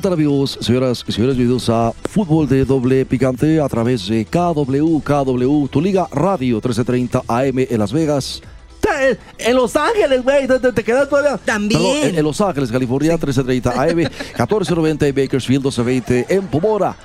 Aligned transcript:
¿Qué 0.00 0.04
tal 0.04 0.12
amigos, 0.14 0.56
señoras 0.62 1.04
y 1.06 1.12
señores? 1.12 1.36
Bienvenidos 1.36 1.68
a 1.68 1.92
Fútbol 2.08 2.48
de 2.48 2.64
Doble 2.64 3.04
Picante 3.04 3.60
a 3.60 3.68
través 3.68 4.08
de 4.08 4.24
KW, 4.24 4.98
KW, 5.00 5.66
tu 5.68 5.78
liga 5.82 6.08
radio 6.10 6.54
1330 6.56 7.22
AM 7.28 7.58
en 7.68 7.78
Las 7.78 7.92
Vegas. 7.92 8.40
Ta- 8.80 9.10
En 9.36 9.54
Los 9.56 9.76
Ángeles, 9.76 10.22
güey, 10.22 10.46
te, 10.48 10.58
te- 10.58 10.72
te 10.72 10.82
quedas 10.84 11.06
todavía. 11.06 11.36
También. 11.44 11.82
Perdón, 11.82 12.08
en, 12.08 12.14
en 12.18 12.24
Los 12.24 12.40
Ángeles, 12.40 12.72
California, 12.72 13.10
1330 13.12 13.70
AM, 13.82 13.96
1490 13.96 15.06
en 15.06 15.14
Bakersfield, 15.14 15.64
1220 15.64 16.26
en 16.34 16.46
Pomora 16.46 16.96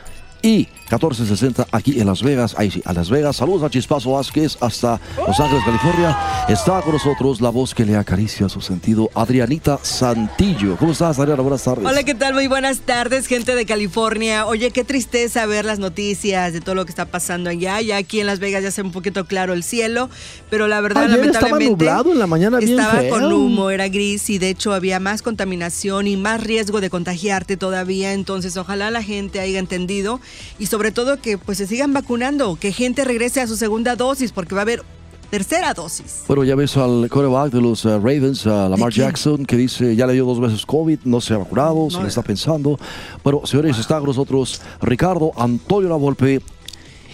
y 0.42 0.66
1460 0.90 1.68
aquí 1.72 2.00
en 2.00 2.06
Las 2.06 2.22
Vegas. 2.22 2.54
Ahí 2.58 2.70
sí, 2.70 2.82
a 2.86 2.94
Las 2.94 3.10
Vegas. 3.10 3.36
Saludos 3.38 3.64
a 3.64 3.70
Chispazo 3.72 4.12
Vázquez 4.12 4.56
hasta 4.62 5.02
Los 5.28 5.40
Ángeles, 5.40 5.64
California. 5.66 6.18
Está 6.48 6.82
con 6.82 6.94
nosotros 6.94 7.42
la 7.42 7.50
voz 7.50 7.74
que 7.74 7.86
le 7.86 7.96
acaricia 7.98 8.48
su 8.50 8.62
sentido, 8.62 9.10
Adrianita 9.16 9.80
Santillo. 9.82 10.78
¿Cómo 10.78 10.92
estás, 10.92 11.18
Adriana? 11.18 11.42
Buenas 11.42 11.64
tardes. 11.64 11.86
Hola, 11.88 12.04
¿qué 12.04 12.14
tal? 12.14 12.36
Muy 12.36 12.46
buenas 12.46 12.82
tardes, 12.82 13.26
gente 13.26 13.56
de 13.56 13.66
California. 13.66 14.46
Oye, 14.46 14.70
qué 14.70 14.84
tristeza 14.84 15.46
ver 15.48 15.66
las 15.66 15.80
noticias 15.80 16.54
de 16.54 16.62
todo 16.62 16.76
lo 16.76 16.86
que 16.86 16.92
está 16.92 17.06
pasando 17.08 17.50
allá. 17.50 17.82
Ya 17.82 17.98
aquí 17.98 18.20
en 18.20 18.28
Las 18.28 18.40
Vegas 18.40 18.62
ya 18.62 18.70
se 18.70 18.84
un 18.84 18.92
poquito 18.92 19.26
claro 19.26 19.54
el 19.54 19.64
cielo, 19.64 20.12
pero 20.52 20.68
la 20.68 20.82
verdad, 20.82 21.06
Ayer 21.06 21.16
estaba 21.26 21.48
lamentablemente. 21.50 21.72
nublado 21.86 22.12
en 22.12 22.20
la 22.20 22.28
mañana, 22.28 22.60
bien 22.60 22.78
Estaba 22.80 23.00
feo. 23.00 23.10
con 23.10 23.34
humo, 23.34 23.72
era 23.72 23.88
gris 23.88 24.30
y 24.30 24.38
de 24.38 24.50
hecho 24.50 24.72
había 24.74 25.00
más 25.00 25.24
contaminación 25.24 26.06
y 26.06 26.16
más 26.16 26.44
riesgo 26.44 26.80
de 26.80 26.92
contagiarte 26.92 27.58
todavía. 27.58 28.14
Entonces, 28.14 28.56
ojalá 28.56 28.92
la 28.92 29.02
gente 29.02 29.40
haya 29.40 29.58
entendido 29.58 30.20
y 30.60 30.68
sobre 30.68 30.75
todo 30.92 31.20
que 31.22 31.38
pues 31.38 31.58
se 31.58 31.68
sigan 31.68 31.94
vacunando, 31.94 32.58
que 32.60 32.72
gente 32.72 33.04
regrese 33.04 33.42
a 33.42 33.48
su 33.48 33.56
segunda 33.56 33.96
dosis, 33.96 34.32
porque 34.32 34.56
va 34.56 34.62
a 34.62 34.64
haber 34.64 34.84
tercera 35.30 35.74
dosis. 35.74 36.24
Bueno, 36.28 36.44
ya 36.44 36.56
ves 36.56 36.78
al 36.78 37.10
quarterback 37.10 37.52
de 37.52 37.62
los 37.62 37.84
uh, 37.86 37.98
Ravens, 38.00 38.46
a 38.48 38.70
Lamar? 38.70 38.92
Jackson, 38.94 39.46
que 39.46 39.58
dice 39.58 39.96
ya 39.96 40.06
le 40.08 40.14
dio 40.14 40.26
dos 40.26 40.40
veces 40.40 40.66
COVID, 40.66 41.00
no 41.06 41.20
se 41.20 41.34
ha 41.34 41.38
vacunado, 41.38 41.90
se 41.90 41.98
No. 41.98 42.04
le 42.04 42.10
está 42.10 42.22
pensando. 42.22 42.80
Bueno, 43.24 43.42
señores, 43.46 43.78
está 43.80 43.98
con 43.98 44.08
nosotros 44.08 44.62
Ricardo 44.82 45.32
Antonio 45.38 45.90
Lavolpe 45.90 46.42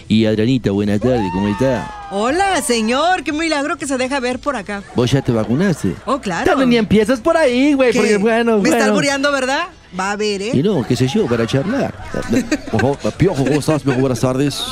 y 0.08 0.26
Adrianita. 0.26 0.70
Buenas 0.72 1.00
tardes, 1.00 1.30
¿cómo 1.32 1.48
está? 1.48 2.08
Hola, 2.10 2.60
señor, 2.60 3.24
qué 3.24 3.32
milagro 3.32 3.76
que 3.78 3.86
se 3.86 3.96
deja 3.96 4.20
ver 4.20 4.38
por 4.38 4.56
acá. 4.56 4.82
¿Vos 4.94 5.10
ya 5.10 5.22
te 5.22 5.32
vacunaste? 5.32 5.94
Oh, 6.04 6.18
claro. 6.20 6.50
Dale, 6.50 6.66
ni 6.66 6.76
empieces 6.76 7.18
por 7.20 7.36
ahí, 7.38 7.72
güey, 7.72 7.92
porque 7.94 8.18
bueno, 8.18 8.58
Me 8.58 8.64
está 8.68 8.76
bueno. 8.76 8.84
albureando, 8.84 9.32
¿verdad? 9.32 9.68
Va 9.98 10.12
a 10.12 10.16
ver, 10.16 10.40
¿eh? 10.42 10.50
Y 10.54 10.62
no, 10.62 10.84
qué 10.86 10.96
sé 10.96 11.06
yo, 11.08 11.26
para 11.26 11.46
charlar. 11.46 11.92
Piojo, 13.18 13.44
¿cómo 13.44 13.58
estás? 13.60 13.82
Piojo, 13.82 14.00
buenas 14.00 14.20
tardes. 14.20 14.62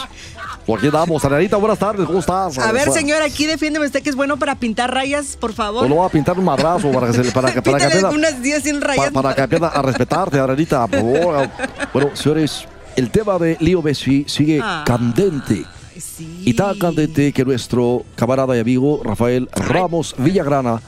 Por 0.66 0.78
aquí 0.78 0.88
damos, 0.90 1.24
Adrianita, 1.24 1.56
buenas 1.56 1.78
tardes, 1.78 2.06
¿cómo 2.06 2.20
estás? 2.20 2.58
A 2.58 2.70
ver, 2.72 2.90
señor, 2.92 3.22
aquí 3.22 3.46
defiéndeme 3.46 3.86
usted 3.86 4.02
que 4.02 4.10
es 4.10 4.16
bueno 4.16 4.36
para 4.38 4.54
pintar 4.54 4.92
rayas, 4.92 5.36
por 5.40 5.52
favor. 5.52 5.84
O 5.84 5.88
lo 5.88 5.96
voy 5.96 6.06
a 6.06 6.10
pintar 6.10 6.38
un 6.38 6.44
madrazo 6.44 6.90
para 6.92 7.08
que, 7.08 7.12
se, 7.14 7.24
le- 7.24 7.32
para 7.32 7.48
para 7.52 7.78
que 7.78 7.84
aprenda- 7.86 8.10
unas 8.10 8.40
10 8.42 8.62
sin 8.62 8.80
rayas. 8.80 9.10
Pa- 9.10 9.22
para 9.22 9.34
que 9.34 9.40
aprenda 9.42 9.68
a 9.68 9.82
respetarte, 9.82 10.38
por 10.38 10.56
favor. 10.96 11.48
Bueno, 11.92 12.10
señores, 12.14 12.64
el 12.96 13.10
tema 13.10 13.38
de 13.38 13.56
Leo 13.60 13.82
Messi 13.82 14.24
sigue 14.28 14.60
Ah. 14.62 14.84
candente. 14.86 15.64
Sí. 15.98 16.42
Y 16.46 16.54
tan 16.54 16.78
candente 16.78 17.32
que 17.32 17.44
nuestro 17.44 18.04
camarada 18.14 18.56
y 18.56 18.60
amigo 18.60 19.00
Rafael 19.04 19.48
Ramos 19.54 20.14
Villagrana 20.18 20.80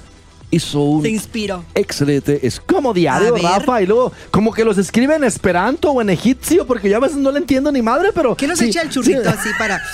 hizo 0.53 0.81
un 0.81 1.03
Se 1.03 1.09
inspiró. 1.09 1.65
excelente 1.75 2.39
es 2.47 2.61
Como 2.61 2.95
diario. 2.95 3.35
Rafa, 3.37 3.83
y 3.83 3.87
luego 3.87 4.13
como 4.31 4.53
que 4.53 4.65
los 4.65 4.79
escribe 4.79 5.17
en 5.17 5.25
esperanto 5.25 5.91
o 5.91 6.01
en 6.01 6.11
egipcio, 6.11 6.65
porque 6.67 6.89
yo 6.89 6.99
a 6.99 7.01
veces 7.01 7.17
no 7.17 7.33
le 7.33 7.39
entiendo 7.39 7.73
ni 7.73 7.83
madre, 7.83 8.11
pero... 8.15 8.37
¿Qué 8.37 8.47
nos 8.47 8.61
sí, 8.61 8.67
echa 8.67 8.83
el 8.83 8.91
churrito 8.91 9.23
sí. 9.23 9.29
así 9.29 9.49
para 9.59 9.83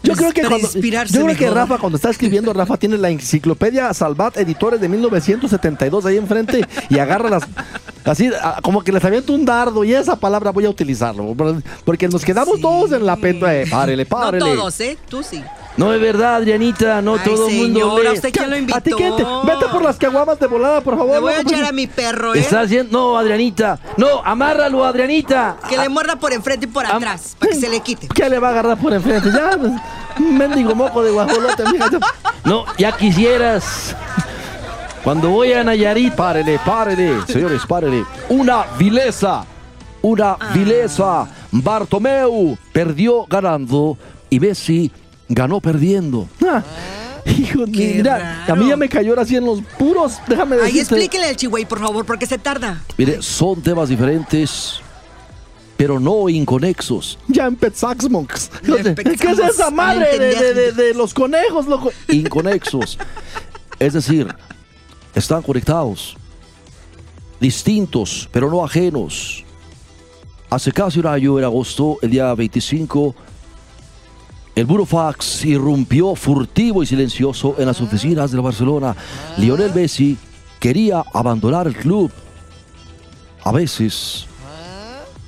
Yo 0.00 0.14
creo 0.14 0.30
que 0.32 0.42
cuando, 0.42 0.58
inspirarse 0.58 1.18
yo 1.18 1.24
creo 1.24 1.36
que? 1.36 1.50
Rafa 1.50 1.76
cuando 1.76 1.96
está 1.96 2.08
escribiendo 2.08 2.52
Rafa 2.52 2.76
tiene 2.76 2.96
la 2.96 3.10
enciclopedia 3.10 3.92
Salvat 3.92 4.36
Editores 4.38 4.80
de 4.80 4.88
1972 4.88 6.06
ahí 6.06 6.16
enfrente 6.16 6.64
y 6.88 6.98
agarra 7.00 7.28
las 7.28 7.42
así 8.04 8.30
como 8.62 8.82
que 8.82 8.92
les 8.92 9.04
avienta 9.04 9.32
un 9.32 9.44
dardo 9.44 9.82
y 9.82 9.92
esa 9.92 10.14
palabra 10.16 10.52
voy 10.52 10.64
a 10.66 10.70
utilizarlo 10.70 11.34
porque 11.84 12.08
nos 12.08 12.24
quedamos 12.24 12.56
Sí. 12.56 12.62
todos 12.62 12.92
en 12.92 13.04
la 13.04 13.16
peta. 13.16 13.54
Eh, 13.54 13.66
párele, 13.68 14.06
párele. 14.06 14.48
No 14.48 14.54
todos, 14.54 14.80
¿eh? 14.80 14.96
Tú 15.08 15.22
sí. 15.22 15.42
No 15.78 15.94
es 15.94 16.00
verdad, 16.00 16.34
Adrianita, 16.34 17.00
no 17.00 17.14
Ay, 17.14 17.20
todo 17.24 17.48
el 17.48 17.54
mundo 17.56 17.98
lee. 18.02 18.08
usted 18.16 18.32
quién 18.32 18.50
lo 18.50 18.76
¿A 18.76 18.80
ti 18.80 18.90
quién 18.90 19.16
te- 19.16 19.22
invitó. 19.22 19.42
Vete 19.44 19.66
por 19.72 19.82
las 19.82 19.96
caguamas 19.96 20.38
de 20.40 20.46
volada, 20.48 20.80
por 20.80 20.96
favor. 20.98 21.14
Le 21.14 21.20
voy 21.20 21.32
a 21.32 21.36
porque- 21.36 21.54
echar 21.54 21.68
a 21.68 21.72
mi 21.72 21.86
perro, 21.86 22.34
¿eh? 22.34 22.40
Está 22.40 22.60
haciendo. 22.62 22.98
No, 22.98 23.16
Adrianita. 23.16 23.78
No, 23.96 24.20
amárralo, 24.24 24.84
Adrianita. 24.84 25.56
Que 25.68 25.78
le 25.78 25.88
muerda 25.88 26.16
por 26.16 26.32
enfrente 26.32 26.66
y 26.66 26.68
por 26.68 26.84
Am- 26.84 26.96
atrás, 26.96 27.36
para 27.38 27.52
que 27.52 27.58
se 27.60 27.68
le 27.68 27.80
quite. 27.80 28.08
¿Qué 28.08 28.28
le 28.28 28.38
va 28.40 28.48
a 28.48 28.50
agarrar 28.50 28.76
por 28.76 28.92
enfrente? 28.92 29.30
Ya, 29.32 29.56
pues, 29.56 29.72
mendigo 30.18 30.74
moco 30.74 31.02
de 31.02 31.12
guajolote. 31.12 31.62
No, 32.44 32.64
ya 32.76 32.96
quisieras. 32.96 33.94
Cuando 35.04 35.30
voy 35.30 35.52
a 35.52 35.62
Nayarit. 35.64 36.12
Párele, 36.14 36.58
párele. 36.66 37.22
Señores, 37.26 37.62
párele. 37.66 38.04
Una 38.28 38.64
vileza. 38.76 39.44
Una 40.02 40.32
Ah. 40.32 40.50
vileza. 40.52 41.26
Bartomeu 41.52 42.58
perdió 42.72 43.24
ganando 43.28 43.96
y 44.28 44.40
Messi 44.40 44.90
ganó 45.28 45.60
perdiendo. 45.60 46.28
Ah, 46.46 46.62
hijo 47.26 47.66
de 47.66 47.72
Qué 47.72 47.94
mira, 47.96 48.18
raro. 48.46 48.52
a 48.52 48.56
mí 48.56 48.68
ya 48.68 48.76
me 48.76 48.88
cayó 48.88 49.10
ahora 49.10 49.22
así 49.22 49.36
en 49.36 49.44
los 49.44 49.60
puros. 49.78 50.18
Déjame 50.26 50.56
Ay, 50.56 50.72
decirte. 50.72 50.80
explíquele 50.94 51.26
al 51.28 51.36
chihuahua, 51.36 51.68
por 51.68 51.78
favor, 51.80 52.04
porque 52.06 52.26
se 52.26 52.38
tarda. 52.38 52.82
Mire, 52.96 53.20
son 53.22 53.60
temas 53.62 53.88
diferentes, 53.88 54.80
pero 55.76 56.00
no 56.00 56.28
inconexos. 56.28 57.18
Ya 57.28 57.46
empezamos. 57.46 57.98
Ya 58.66 58.94
¿Qué 58.94 59.12
es 59.30 59.38
esa 59.38 59.70
madre 59.70 60.18
de, 60.18 60.54
de- 60.54 60.72
de 60.72 60.94
los 60.94 61.12
conejos, 61.14 61.66
loco? 61.66 61.92
Inconexos. 62.08 62.98
es 63.78 63.92
decir, 63.92 64.34
están 65.14 65.42
conectados. 65.42 66.16
Distintos, 67.40 68.28
pero 68.32 68.50
no 68.50 68.64
ajenos. 68.64 69.44
Hace 70.50 70.72
casi 70.72 70.98
un 70.98 71.06
año, 71.06 71.38
en 71.38 71.44
agosto, 71.44 71.98
el 72.02 72.10
día 72.10 72.34
25, 72.34 73.14
el 74.58 74.66
Burofax 74.66 75.44
irrumpió 75.44 76.16
furtivo 76.16 76.82
y 76.82 76.86
silencioso 76.86 77.54
en 77.58 77.66
las 77.66 77.80
oficinas 77.80 78.32
del 78.32 78.40
Barcelona. 78.40 78.96
Lionel 79.36 79.72
Messi 79.72 80.16
quería 80.58 81.04
abandonar 81.14 81.68
el 81.68 81.76
club. 81.76 82.10
A 83.44 83.52
veces, 83.52 84.26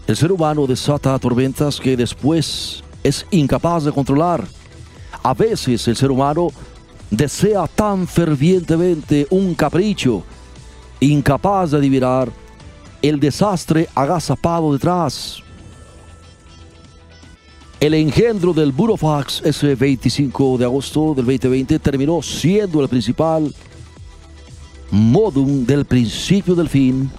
el 0.09 0.17
ser 0.17 0.33
humano 0.33 0.67
desata 0.67 1.17
tormentas 1.21 1.79
que 1.79 1.97
después 1.97 2.83
es 3.05 3.25
incapaz 3.31 3.85
de 3.85 3.93
controlar. 3.93 4.45
A 5.23 5.33
veces 5.33 5.87
el 5.87 5.95
ser 5.95 6.11
humano 6.11 6.49
desea 7.09 7.69
tan 7.69 8.09
fervientemente 8.09 9.29
un 9.31 9.55
capricho, 9.55 10.25
incapaz 10.99 11.71
de 11.71 11.77
adivinar 11.77 12.33
el 13.01 13.21
desastre 13.21 13.89
agazapado 13.95 14.73
detrás. 14.73 15.41
El 17.81 17.95
engendro 17.95 18.53
del 18.53 18.73
Burofax 18.73 19.41
ese 19.43 19.75
25 19.75 20.59
de 20.59 20.67
agosto 20.67 21.15
del 21.15 21.25
2020 21.25 21.79
terminó 21.79 22.21
siendo 22.21 22.83
el 22.83 22.89
principal 22.91 23.55
modum 24.91 25.65
del 25.65 25.87
principio 25.87 26.55
del 26.55 26.69
fin 26.69 27.11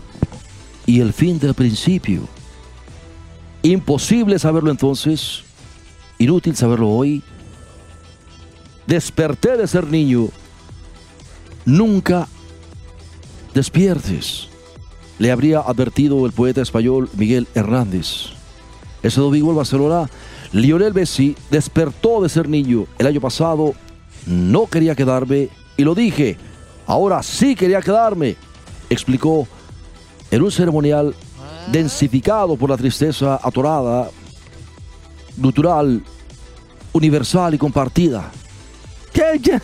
y 0.85 0.99
el 0.99 1.13
fin 1.13 1.39
del 1.39 1.55
principio. 1.55 2.27
Imposible 3.63 4.37
saberlo 4.37 4.69
entonces, 4.69 5.41
inútil 6.19 6.55
saberlo 6.55 6.89
hoy. 6.89 7.23
Desperté 8.85 9.57
de 9.57 9.65
ser 9.65 9.87
niño, 9.87 10.27
nunca 11.65 12.27
despiertes, 13.55 14.47
le 15.17 15.31
habría 15.31 15.61
advertido 15.61 16.23
el 16.27 16.33
poeta 16.33 16.61
español 16.61 17.09
Miguel 17.17 17.47
Hernández. 17.55 18.27
Ese 19.01 19.19
domingo 19.19 19.49
en 19.49 19.57
Barcelona, 19.57 20.09
Lionel 20.51 20.93
Messi 20.93 21.35
despertó 21.49 22.21
de 22.21 22.29
ser 22.29 22.49
niño. 22.49 22.85
El 22.97 23.07
año 23.07 23.21
pasado 23.21 23.73
no 24.25 24.67
quería 24.67 24.95
quedarme 24.95 25.49
y 25.77 25.83
lo 25.83 25.95
dije, 25.95 26.37
ahora 26.85 27.23
sí 27.23 27.55
quería 27.55 27.81
quedarme, 27.81 28.35
explicó 28.89 29.47
en 30.29 30.41
un 30.41 30.51
ceremonial 30.51 31.15
densificado 31.71 32.55
por 32.55 32.69
la 32.69 32.77
tristeza 32.77 33.39
atorada, 33.41 34.09
natural, 35.37 36.03
universal 36.93 37.53
y 37.53 37.57
compartida. 37.57 38.31
¿Qué, 39.13 39.41
qué, 39.43 39.59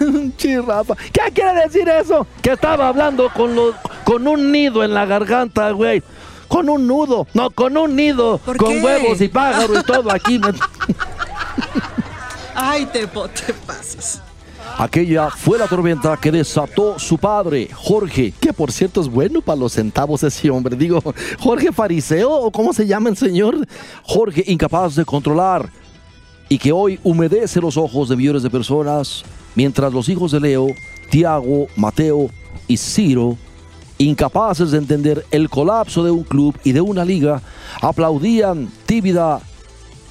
quiere 1.33 1.61
decir 1.65 1.87
eso? 1.87 2.27
Que 2.41 2.51
estaba 2.51 2.89
hablando 2.89 3.29
con, 3.33 3.55
los, 3.55 3.75
con 4.03 4.27
un 4.27 4.51
nido 4.51 4.83
en 4.83 4.93
la 4.93 5.05
garganta, 5.05 5.71
güey. 5.71 6.03
Con 6.47 6.69
un 6.69 6.87
nudo. 6.87 7.27
No, 7.33 7.49
con 7.49 7.75
un 7.77 7.95
nido. 7.95 8.37
¿Por 8.39 8.57
con 8.57 8.73
qué? 8.73 8.83
huevos 8.83 9.21
y 9.21 9.27
pájaros 9.27 9.79
y 9.79 9.83
todo 9.83 10.11
aquí. 10.11 10.39
Ay, 12.55 12.85
te, 12.87 13.05
te 13.05 13.53
pasas. 13.65 14.21
Aquella 14.79 15.29
fue 15.29 15.57
la 15.57 15.67
tormenta 15.67 16.17
que 16.17 16.31
desató 16.31 16.99
su 16.99 17.17
padre, 17.17 17.69
Jorge. 17.73 18.33
Que 18.39 18.53
por 18.53 18.71
cierto 18.71 19.01
es 19.01 19.07
bueno 19.07 19.41
para 19.41 19.59
los 19.59 19.73
centavos 19.73 20.23
ese 20.23 20.49
hombre. 20.49 20.75
Digo, 20.75 21.01
Jorge 21.39 21.71
Fariseo 21.71 22.31
o 22.31 22.51
cómo 22.51 22.73
se 22.73 22.85
llama 22.85 23.09
el 23.09 23.17
señor. 23.17 23.65
Jorge 24.03 24.43
incapaz 24.45 24.95
de 24.95 25.05
controlar 25.05 25.69
y 26.49 26.57
que 26.57 26.71
hoy 26.71 26.99
humedece 27.03 27.59
los 27.59 27.75
ojos 27.75 28.09
de 28.09 28.15
millones 28.15 28.43
de 28.43 28.49
personas, 28.49 29.23
mientras 29.55 29.91
los 29.91 30.07
hijos 30.09 30.31
de 30.31 30.39
Leo, 30.39 30.67
Tiago, 31.09 31.67
Mateo 31.75 32.29
y 32.67 32.77
Ciro, 32.77 33.37
incapaces 33.97 34.71
de 34.71 34.77
entender 34.77 35.25
el 35.31 35.49
colapso 35.49 36.03
de 36.03 36.11
un 36.11 36.23
club 36.23 36.57
y 36.63 36.71
de 36.71 36.81
una 36.81 37.03
liga, 37.03 37.41
aplaudían 37.81 38.69
tímida 38.85 39.41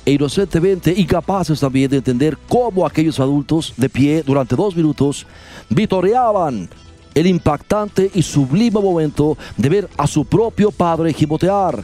e 0.05 0.13
inocentemente, 0.13 0.95
incapaces 0.97 1.59
también 1.59 1.91
de 1.91 1.97
entender 1.97 2.39
cómo 2.49 2.87
aquellos 2.87 3.19
adultos 3.19 3.75
de 3.77 3.89
pie 3.89 4.23
durante 4.25 4.55
dos 4.55 4.77
minutos 4.77 5.27
vitoreaban 5.69 6.69
el 7.15 7.27
impactante 7.27 8.11
y 8.15 8.23
sublime 8.23 8.79
momento 8.79 9.37
de 9.57 9.69
ver 9.69 9.89
a 9.97 10.07
su 10.07 10.25
propio 10.25 10.71
padre 10.71 11.13
gimotear. 11.13 11.83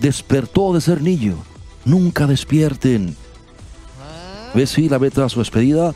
Despertó 0.00 0.72
de 0.72 0.80
ser 0.80 1.02
niño. 1.02 1.36
Nunca 1.84 2.26
despierten. 2.26 3.14
Messi 4.54 4.88
la 4.88 4.98
meta 4.98 5.24
a 5.24 5.28
su 5.28 5.40
despedida. 5.40 5.94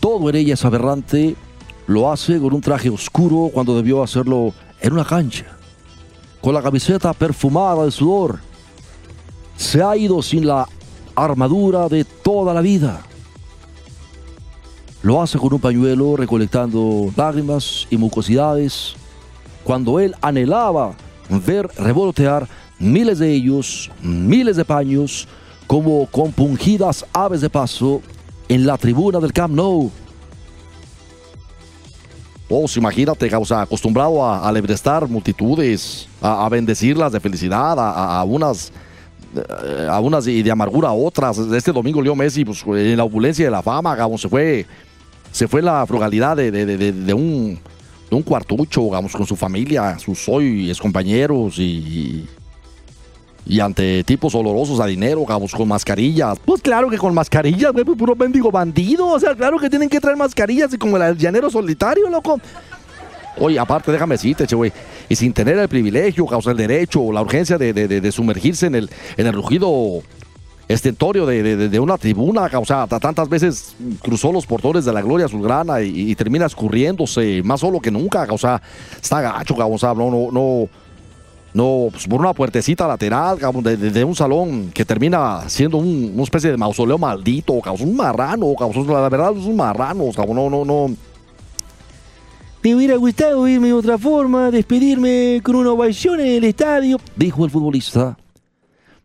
Todo 0.00 0.30
en 0.30 0.36
ella 0.36 0.54
es 0.54 0.64
aberrante. 0.64 1.36
Lo 1.88 2.12
hace 2.12 2.38
con 2.38 2.52
un 2.52 2.60
traje 2.60 2.90
oscuro 2.90 3.50
cuando 3.50 3.74
debió 3.74 4.02
hacerlo 4.02 4.52
en 4.78 4.92
una 4.92 5.06
cancha. 5.06 5.46
Con 6.42 6.52
la 6.52 6.60
camiseta 6.60 7.14
perfumada 7.14 7.86
de 7.86 7.90
sudor. 7.90 8.40
Se 9.56 9.82
ha 9.82 9.96
ido 9.96 10.20
sin 10.20 10.46
la 10.46 10.68
armadura 11.16 11.88
de 11.88 12.04
toda 12.04 12.52
la 12.52 12.60
vida. 12.60 13.00
Lo 15.00 15.22
hace 15.22 15.38
con 15.38 15.54
un 15.54 15.60
pañuelo 15.60 16.14
recolectando 16.14 17.10
lágrimas 17.16 17.86
y 17.88 17.96
mucosidades. 17.96 18.94
Cuando 19.64 19.98
él 19.98 20.14
anhelaba 20.20 20.94
ver 21.30 21.70
revolotear 21.78 22.46
miles 22.78 23.18
de 23.18 23.32
ellos, 23.32 23.90
miles 24.02 24.58
de 24.58 24.64
paños, 24.66 25.26
como 25.66 26.04
compungidas 26.08 27.06
aves 27.14 27.40
de 27.40 27.48
paso 27.48 28.02
en 28.46 28.66
la 28.66 28.76
tribuna 28.76 29.20
del 29.20 29.32
Camp 29.32 29.54
Nou. 29.54 29.90
Oh, 32.50 32.66
sí, 32.66 32.80
imagínate, 32.80 33.28
acostumbrado 33.34 34.24
a, 34.24 34.38
a 34.38 34.48
alebrestar 34.48 35.06
multitudes, 35.06 36.08
a, 36.22 36.48
bendecirlas 36.48 37.12
de 37.12 37.20
felicidad, 37.20 37.78
a, 37.78 38.20
unas 38.24 38.72
eh, 39.36 39.86
a 39.90 40.00
unas 40.00 40.26
y 40.26 40.42
de 40.42 40.50
amargura 40.50 40.88
a 40.88 40.92
otras. 40.94 41.36
Este 41.38 41.72
domingo 41.72 42.00
Leo 42.00 42.14
Messi, 42.16 42.44
pues 42.46 42.64
en 42.66 42.96
la 42.96 43.04
opulencia 43.04 43.44
de 43.44 43.50
la 43.50 43.60
fama, 43.62 43.94
se 44.16 44.28
fue, 44.30 44.64
se 45.30 45.46
fue 45.46 45.60
la 45.60 45.84
frugalidad 45.86 46.36
de, 46.36 46.50
de- 46.50 46.64
de 48.10 48.16
un 48.16 48.22
cuartucho, 48.22 48.80
digamos, 48.84 49.12
con 49.12 49.26
su 49.26 49.36
familia, 49.36 49.98
sus 49.98 50.26
hoy 50.28 50.70
compañeros 50.80 51.58
y, 51.58 52.26
y 53.48 53.60
ante 53.60 54.04
tipos 54.04 54.34
olorosos 54.34 54.78
a 54.78 54.86
dinero, 54.86 55.20
digamos, 55.20 55.52
con 55.52 55.66
mascarillas. 55.66 56.38
Pues 56.44 56.60
claro 56.60 56.90
que 56.90 56.98
con 56.98 57.14
mascarillas, 57.14 57.72
pues 57.72 57.96
puro 57.96 58.14
mendigo 58.14 58.50
bandido. 58.52 59.06
O 59.08 59.18
sea, 59.18 59.34
claro 59.34 59.58
que 59.58 59.70
tienen 59.70 59.88
que 59.88 59.98
traer 60.00 60.18
mascarillas 60.18 60.72
y 60.74 60.78
como 60.78 60.98
el 60.98 61.16
llanero 61.16 61.50
solitario, 61.50 62.10
loco. 62.10 62.38
Oye, 63.40 63.58
aparte, 63.58 63.90
déjame 63.90 64.16
decirte, 64.16 64.46
che, 64.46 64.54
güey, 64.54 64.72
y 65.08 65.16
sin 65.16 65.32
tener 65.32 65.58
el 65.58 65.68
privilegio, 65.68 66.26
causa 66.26 66.50
el 66.50 66.56
derecho 66.56 67.00
o 67.00 67.12
la 67.12 67.22
urgencia 67.22 67.56
de, 67.56 67.72
de- 67.72 68.12
sumergirse 68.12 68.66
en 68.66 68.74
el, 68.74 68.90
en 69.16 69.26
el 69.26 69.32
rugido 69.32 70.02
estentorio 70.66 71.24
de, 71.24 71.80
una 71.80 71.96
tribuna, 71.96 72.50
causa 72.50 72.86
tantas 72.86 73.28
veces 73.28 73.74
cruzó 74.02 74.32
los 74.32 74.44
portones 74.44 74.84
de 74.84 74.92
la 74.92 75.00
gloria 75.00 75.24
azulgrana 75.24 75.80
y, 75.80 76.10
y 76.10 76.14
termina 76.14 76.44
escurriéndose 76.44 77.42
más 77.42 77.60
solo 77.60 77.80
que 77.80 77.90
nunca, 77.90 78.26
causa 78.26 78.60
está 79.00 79.22
gacho, 79.22 79.56
causa, 79.56 79.94
no, 79.94 80.10
no, 80.10 80.28
no, 80.30 80.68
no, 81.54 81.88
pues 81.90 82.06
por 82.06 82.20
una 82.20 82.32
puertecita 82.34 82.86
lateral, 82.86 83.38
cabrón, 83.38 83.64
de, 83.64 83.76
de- 83.76 83.90
de 83.90 84.04
un 84.04 84.14
salón 84.14 84.70
que 84.72 84.84
termina 84.84 85.48
siendo 85.48 85.78
un- 85.78 86.12
una 86.14 86.22
especie 86.22 86.50
de 86.50 86.56
mausoleo 86.56 86.98
maldito, 86.98 87.58
causa, 87.60 87.84
un 87.84 87.96
marrano, 87.96 88.54
causa, 88.58 88.80
la 88.80 89.08
verdad 89.08 89.32
es 89.36 89.44
un 89.44 89.56
marrano, 89.56 90.04
no, 90.34 90.50
no, 90.50 90.64
no. 90.64 90.94
Me 92.62 92.74
hubiera 92.74 92.96
gustado 92.96 93.46
irme 93.48 93.68
de 93.68 93.72
otra 93.72 93.96
forma, 93.96 94.50
despedirme 94.50 95.40
con 95.44 95.54
una 95.56 95.70
ovación 95.72 96.20
en 96.20 96.26
el 96.26 96.44
estadio, 96.44 96.98
dijo 97.16 97.44
el 97.44 97.50
futbolista, 97.50 98.16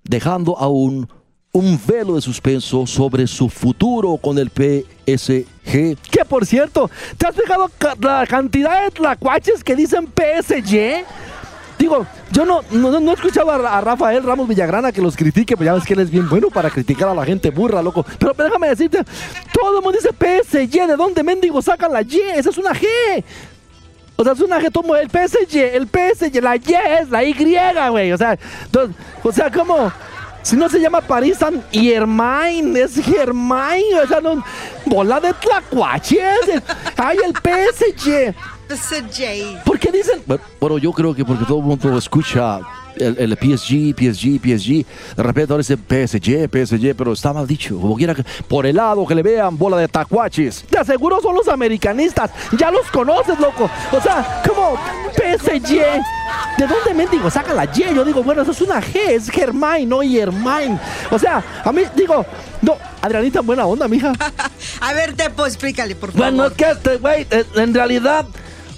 dejando 0.03 0.57
aún 0.57 1.07
un 1.51 1.79
velo 1.87 2.15
de 2.15 2.21
suspenso 2.21 2.87
sobre 2.87 3.27
su 3.27 3.47
futuro 3.47 4.17
con 4.17 4.39
el 4.39 4.49
PSG. 4.49 5.45
Que 5.63 6.25
por 6.27 6.45
cierto, 6.47 6.89
¿te 7.15 7.27
has 7.27 7.35
fijado 7.35 7.69
ca- 7.77 7.95
la 8.01 8.25
cantidad 8.27 8.85
de 8.85 8.91
tlacuaches 8.91 9.63
que 9.63 9.75
dicen 9.75 10.07
PSG? 10.07 11.05
Digo, 11.77 12.07
yo 12.33 12.45
no, 12.45 12.61
no, 12.71 12.99
no 12.99 13.11
he 13.11 13.13
escuchado 13.13 13.51
a, 13.51 13.79
Rafael 13.81 14.23
Ramos 14.23 14.47
Villagrana 14.47 14.91
que 14.91 15.01
los 15.01 15.15
critique, 15.15 15.55
pero 15.55 15.65
ya 15.65 15.73
ves 15.75 15.85
que 15.85 15.93
él 15.93 15.99
es 15.99 16.09
bien 16.09 16.27
bueno 16.27 16.49
para 16.49 16.69
criticar 16.71 17.07
a 17.07 17.13
la 17.13 17.23
gente 17.23 17.51
burra, 17.51 17.81
loco. 17.81 18.03
Pero, 18.17 18.33
déjame 18.33 18.69
decirte, 18.69 19.03
todo 19.53 19.77
el 19.77 19.83
mundo 19.83 19.99
dice 19.99 20.09
PSG, 20.09 20.87
¿de 20.87 20.95
dónde 20.95 21.21
mendigo 21.21 21.61
sacan 21.61 21.93
la 21.93 22.01
Y? 22.01 22.19
Esa 22.35 22.49
es 22.49 22.57
una 22.57 22.71
G. 22.71 22.87
O 24.15 24.23
sea, 24.23 24.33
es 24.33 24.39
una 24.39 24.59
G, 24.59 24.71
tomo 24.71 24.95
el 24.95 25.09
PSG, 25.09 25.57
el 25.75 25.87
PSG, 25.87 26.41
la 26.41 26.55
Y 26.55 26.61
es 27.01 27.09
la 27.09 27.23
Y, 27.23 27.35
güey. 27.89 28.11
O 28.11 28.17
sea, 28.17 28.37
o 29.23 29.31
sea, 29.31 29.51
como 29.51 29.91
si 30.41 30.57
no 30.57 30.67
se 30.69 30.79
llama 30.79 31.01
Paris 31.01 31.37
Saint 31.37 31.63
Germain, 31.71 32.75
es 32.75 32.95
Germain, 32.95 33.83
o 34.03 34.07
sea, 34.07 34.19
no, 34.19 34.43
bola 34.85 35.19
de 35.19 35.33
tlacuaches. 35.33 36.39
Ay, 36.97 37.17
el 37.23 37.33
PSG. 37.33 38.35
¿Por 39.65 39.79
qué 39.79 39.91
dicen? 39.91 40.21
Bueno, 40.59 40.77
yo 40.77 40.91
creo 40.91 41.13
que 41.13 41.23
porque 41.25 41.45
todo 41.45 41.59
el 41.59 41.65
mundo 41.65 41.97
escucha 41.97 42.59
el, 42.95 43.17
el 43.17 43.33
PSG, 43.33 43.93
PSG, 43.95 44.39
PSG, 44.39 44.85
de 45.15 45.23
repente 45.23 45.53
ahora 45.53 45.63
dice 45.63 45.77
PSG, 45.77 46.49
PSG, 46.49 46.95
pero 46.95 47.13
está 47.13 47.33
mal 47.33 47.47
dicho, 47.47 47.79
como 47.79 47.95
quiera 47.95 48.15
por 48.47 48.65
el 48.65 48.75
lado 48.75 49.05
que 49.05 49.15
le 49.15 49.23
vean, 49.23 49.57
bola 49.57 49.77
de 49.77 49.87
tacuaches. 49.87 50.65
De 50.69 50.83
seguro 50.85 51.21
son 51.21 51.35
los 51.35 51.47
americanistas. 51.47 52.31
Ya 52.57 52.71
los 52.71 52.89
conoces, 52.91 53.39
loco. 53.39 53.69
O 53.91 54.01
sea, 54.01 54.41
como 54.47 54.77
PSG. 55.13 55.79
¿De 56.57 56.67
dónde 56.67 56.93
mendigo 56.93 57.29
saca 57.29 57.53
la 57.53 57.65
Y? 57.65 57.95
Yo 57.95 58.05
digo, 58.05 58.21
bueno, 58.23 58.43
eso 58.43 58.51
es 58.51 58.61
una 58.61 58.79
G, 58.81 58.95
es 59.09 59.29
Germain, 59.29 59.89
no 59.89 60.01
Germain. 60.01 60.79
O 61.09 61.17
sea, 61.17 61.43
a 61.63 61.71
mí 61.71 61.81
digo, 61.95 62.25
no, 62.61 62.77
Adrianita, 63.01 63.41
buena 63.41 63.65
onda, 63.65 63.87
mija. 63.87 64.13
A 64.81 64.93
ver, 64.93 65.13
Tepo, 65.13 65.45
explícale, 65.45 65.95
por 65.95 66.11
favor. 66.11 66.27
Bueno, 66.27 66.45
es 66.45 66.53
que 66.53 66.69
este 66.69 66.97
güey, 66.97 67.27
en 67.55 67.73
realidad, 67.73 68.25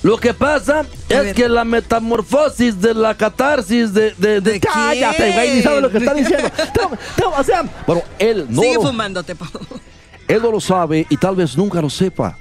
lo 0.03 0.17
que 0.17 0.33
pasa 0.33 0.85
es 1.09 1.33
que 1.33 1.49
la 1.49 1.63
metamorfosis 1.65 2.79
de 2.79 2.93
la 2.93 3.15
catarsis 3.15 3.93
de. 3.93 4.11
de, 4.15 4.39
de- 4.41 4.51
¿De 4.51 4.59
cállate, 4.59 5.31
güey, 5.33 5.55
ni 5.55 5.61
sabe 5.61 5.81
lo 5.81 5.89
que 5.89 5.97
está 5.97 6.13
diciendo. 6.15 6.49
No, 6.75 6.91
no, 7.31 7.37
o 7.37 7.43
sea, 7.43 7.63
Bueno, 7.87 8.01
él 8.19 8.45
no, 8.49 8.61
Sigue 8.61 8.75
lo, 8.75 8.81
fumando, 8.83 9.23
Tepo. 9.23 9.45
él 10.27 10.41
no 10.41 10.51
lo 10.51 10.59
sabe 10.59 11.05
y 11.09 11.17
tal 11.17 11.35
vez 11.35 11.57
nunca 11.57 11.81
lo 11.81 11.89
sepa. 11.89 12.37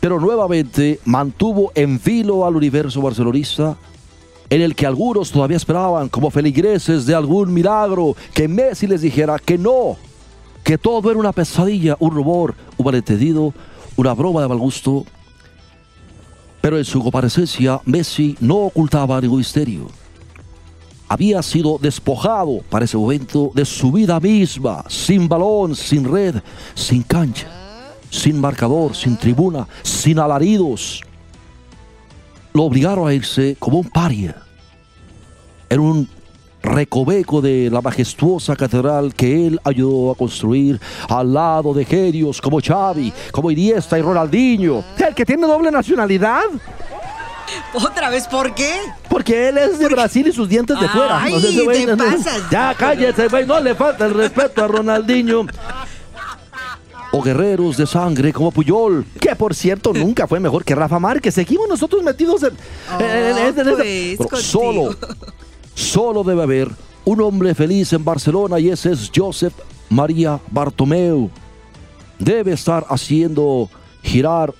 Pero 0.00 0.18
nuevamente 0.18 0.98
mantuvo 1.04 1.72
en 1.74 2.00
vilo 2.02 2.46
al 2.46 2.56
universo 2.56 3.02
barcelonista, 3.02 3.76
en 4.48 4.62
el 4.62 4.74
que 4.74 4.86
algunos 4.86 5.30
todavía 5.30 5.58
esperaban, 5.58 6.08
como 6.08 6.30
feligreses 6.30 7.04
de 7.06 7.14
algún 7.14 7.52
milagro, 7.52 8.16
que 8.34 8.48
Messi 8.48 8.86
les 8.86 9.02
dijera 9.02 9.38
que 9.38 9.58
no, 9.58 9.96
que 10.64 10.78
todo 10.78 11.10
era 11.10 11.20
una 11.20 11.32
pesadilla, 11.32 11.96
un 12.00 12.12
rumor, 12.12 12.54
un 12.78 12.86
malentendido, 12.86 13.52
una 13.96 14.14
broma 14.14 14.40
de 14.42 14.48
mal 14.48 14.58
gusto. 14.58 15.04
Pero 16.60 16.76
en 16.76 16.84
su 16.84 17.02
comparecencia, 17.02 17.80
Messi 17.84 18.36
no 18.40 18.56
ocultaba 18.56 19.20
ningún 19.20 19.38
misterio. 19.38 19.88
Había 21.08 21.42
sido 21.42 21.78
despojado 21.78 22.60
para 22.68 22.84
ese 22.84 22.96
momento 22.96 23.50
de 23.54 23.64
su 23.64 23.90
vida 23.90 24.20
misma, 24.20 24.84
sin 24.88 25.28
balón, 25.28 25.74
sin 25.74 26.04
red, 26.04 26.36
sin 26.74 27.02
cancha, 27.02 27.48
sin 28.10 28.40
marcador, 28.40 28.94
sin 28.94 29.16
tribuna, 29.16 29.66
sin 29.82 30.18
alaridos. 30.18 31.02
Lo 32.52 32.64
obligaron 32.64 33.08
a 33.08 33.14
irse 33.14 33.56
como 33.58 33.78
un 33.78 33.88
paria. 33.88 34.36
En 35.68 35.80
un 35.80 36.08
recoveco 36.62 37.40
de 37.40 37.70
la 37.70 37.80
majestuosa 37.80 38.54
catedral 38.56 39.14
que 39.14 39.46
él 39.46 39.60
ayudó 39.64 40.12
a 40.12 40.14
construir 40.14 40.80
al 41.08 41.32
lado 41.32 41.72
de 41.74 41.84
genios 41.84 42.40
como 42.40 42.60
Xavi, 42.60 43.12
como 43.32 43.50
Iniesta 43.50 43.98
y 43.98 44.02
Ronaldinho. 44.02 44.84
el 45.06 45.14
que 45.14 45.24
tiene 45.24 45.46
doble 45.46 45.70
nacionalidad. 45.70 46.42
¿Otra 47.74 48.10
vez 48.10 48.28
por 48.28 48.54
qué? 48.54 48.72
Porque 49.08 49.48
él 49.48 49.58
es 49.58 49.78
de 49.78 49.88
Brasil 49.88 50.26
y 50.28 50.32
sus 50.32 50.48
dientes 50.48 50.78
de 50.78 50.88
fuera. 50.88 51.20
Ay, 51.22 51.34
ese 51.34 51.62
güey 51.64 51.84
te 51.84 51.96
no- 51.96 52.04
pasas. 52.04 52.42
Ya 52.50 52.74
cállese, 52.78 53.26
güey. 53.28 53.44
No 53.46 53.58
le 53.58 53.74
falta 53.74 54.06
el 54.06 54.14
respeto 54.14 54.64
a 54.64 54.68
Ronaldinho. 54.68 55.46
o 57.12 57.20
guerreros 57.22 57.76
de 57.76 57.88
sangre 57.88 58.32
como 58.32 58.52
Puyol. 58.52 59.04
Que 59.20 59.34
por 59.34 59.52
cierto 59.52 59.92
nunca 59.92 60.28
fue 60.28 60.38
mejor 60.38 60.64
que 60.64 60.76
Rafa 60.76 61.00
Márquez. 61.00 61.34
Seguimos 61.34 61.68
nosotros 61.68 62.04
metidos 62.04 62.44
en, 62.44 62.52
en- 63.00 63.36
en- 63.36 63.36
en- 63.38 63.68
en- 63.68 64.14
Oh, 64.14 64.16
pues, 64.16 64.28
Pero 64.30 64.36
solo, 64.42 64.96
solo 65.80 66.22
debe 66.22 66.42
haber 66.42 66.68
un 67.04 67.20
hombre 67.20 67.54
feliz 67.54 67.92
en 67.92 68.04
Barcelona 68.04 68.60
y 68.60 68.68
ese 68.68 68.92
es 68.92 69.10
Josep 69.14 69.52
María 69.88 70.38
Bartomeu. 70.50 71.30
Debe 72.18 72.52
estar 72.52 72.84
haciendo 72.88 73.68
girar 74.02 74.54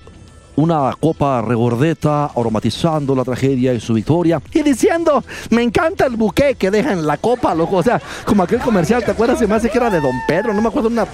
una 0.55 0.91
copa 0.99 1.41
regordeta, 1.41 2.25
aromatizando 2.35 3.15
la 3.15 3.23
tragedia 3.23 3.73
y 3.73 3.79
su 3.79 3.93
victoria. 3.93 4.41
y 4.53 4.61
diciendo, 4.63 5.23
me 5.49 5.63
encanta 5.63 6.05
el 6.05 6.15
buque 6.15 6.55
que 6.55 6.69
deja 6.71 6.91
en 6.91 7.05
la 7.07 7.17
copa, 7.17 7.53
loco. 7.55 7.77
O 7.77 7.83
sea, 7.83 8.01
como 8.25 8.43
aquel 8.43 8.59
comercial, 8.59 9.03
¿te 9.03 9.11
acuerdas? 9.11 9.39
Se 9.39 9.47
me 9.47 9.55
hace 9.55 9.69
que 9.69 9.77
era 9.77 9.89
de 9.89 10.01
Don 10.01 10.15
Pedro, 10.27 10.53
no 10.53 10.61
me 10.61 10.67
acuerdo, 10.67 10.89
una 10.89 11.05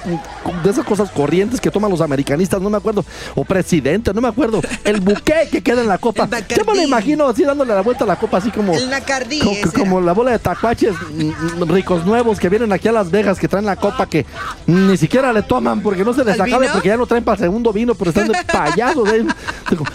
de 0.64 0.70
esas 0.70 0.86
cosas 0.86 1.10
corrientes 1.12 1.62
que 1.62 1.70
toman 1.72 1.92
los 1.92 2.02
americanistas, 2.02 2.62
no 2.62 2.70
me 2.70 2.78
acuerdo. 2.78 3.06
O 3.36 3.46
presidente, 3.46 4.14
no 4.14 4.22
me 4.22 4.28
acuerdo. 4.28 4.62
El 4.84 5.00
buque 5.02 5.48
que 5.52 5.62
queda 5.62 5.82
en 5.82 5.88
la 5.88 5.98
copa. 5.98 6.28
Yo 6.50 6.66
me 6.66 6.76
lo 6.76 6.82
imagino 6.82 7.28
así 7.28 7.44
dándole 7.44 7.74
la 7.74 7.82
vuelta 7.82 8.04
a 8.04 8.08
la 8.08 8.16
copa, 8.18 8.38
así 8.38 8.50
como... 8.52 8.74
El 8.74 8.90
Nacardí. 8.90 9.40
co- 9.40 9.52
ese 9.52 9.72
como, 9.72 10.02
la 10.02 10.14
bola 10.14 10.32
de 10.32 10.40
tacuaches 10.40 10.94
mm, 11.14 11.64
ricos 11.72 12.06
nuevos 12.06 12.40
que 12.40 12.50
vienen 12.50 12.72
aquí 12.74 12.88
a 12.88 12.92
Las 12.92 13.12
Vegas, 13.12 13.40
que 13.40 13.48
traen 13.48 13.66
la 13.66 13.76
copa 13.76 14.06
que 14.08 14.26
ni 14.66 14.98
siquiera 14.98 15.32
le 15.34 15.44
toman 15.44 15.82
porque 15.82 16.04
no 16.04 16.14
se 16.14 16.24
les 16.24 16.40
¿Al 16.40 16.48
acabe, 16.48 16.68
porque 16.72 16.88
ya 16.90 16.98
no 16.98 17.06
traen 17.06 17.24
para 17.24 17.36
el 17.36 17.44
segundo 17.44 17.72
vino, 17.74 17.94
pero 17.96 18.10
están 18.10 18.28
de 18.28 18.38
payasos, 18.52 19.08
eh, 19.10 19.26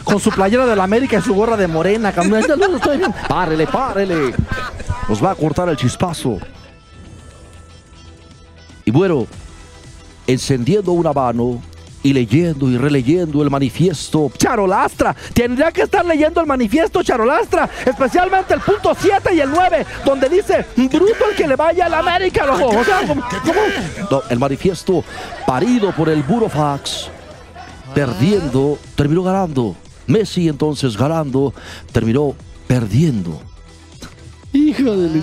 con 0.05 0.21
su 0.21 0.31
playera 0.31 0.67
de 0.67 0.77
la 0.77 0.85
América 0.85 1.19
y 1.19 1.23
su 1.23 1.35
gorra 1.35 1.57
de 1.57 1.67
morena. 1.69 2.13
lo 2.17 2.77
estoy 2.77 2.99
viendo. 2.99 3.17
Párele, 3.29 3.67
párele. 3.67 4.35
Nos 5.09 5.23
va 5.23 5.33
a 5.33 5.35
cortar 5.35 5.69
el 5.69 5.77
chispazo. 5.77 6.39
Y 8.85 8.91
bueno, 8.91 9.27
encendiendo 10.27 10.93
un 10.93 11.07
habano 11.07 11.63
y 12.05 12.13
leyendo 12.13 12.69
y 12.69 12.77
releyendo 12.77 13.43
el 13.43 13.51
manifiesto. 13.51 14.33
Charolastra, 14.37 15.15
tendría 15.33 15.71
que 15.71 15.83
estar 15.83 16.05
leyendo 16.05 16.41
el 16.41 16.47
manifiesto 16.49 17.01
Charolastra, 17.03 17.69
especialmente 17.87 18.55
el 18.55 18.61
punto 18.61 18.93
7 18.99 19.33
y 19.35 19.41
el 19.41 19.51
9, 19.51 19.87
donde 20.05 20.29
dice, 20.29 20.67
bruto 20.77 21.31
el 21.31 21.37
que 21.37 21.47
le 21.47 21.55
vaya 21.55 21.87
a 21.87 21.89
la 21.89 22.01
América, 22.01 22.45
loco. 22.45 22.77
O 22.77 22.85
sea, 22.85 23.07
¿cómo- 23.07 23.23
cómo? 23.23 23.61
No, 24.11 24.23
el 24.29 24.39
manifiesto 24.41 25.05
parido 25.47 25.93
por 25.93 26.09
el 26.09 26.25
Burofax, 26.25 27.09
perdiendo, 27.95 28.79
terminó 28.95 29.23
ganando. 29.23 29.77
Messi 30.07 30.49
entonces 30.49 30.97
ganando, 30.97 31.53
terminó 31.93 32.35
perdiendo. 32.67 33.41
Hijo 34.53 34.97
de... 34.97 35.21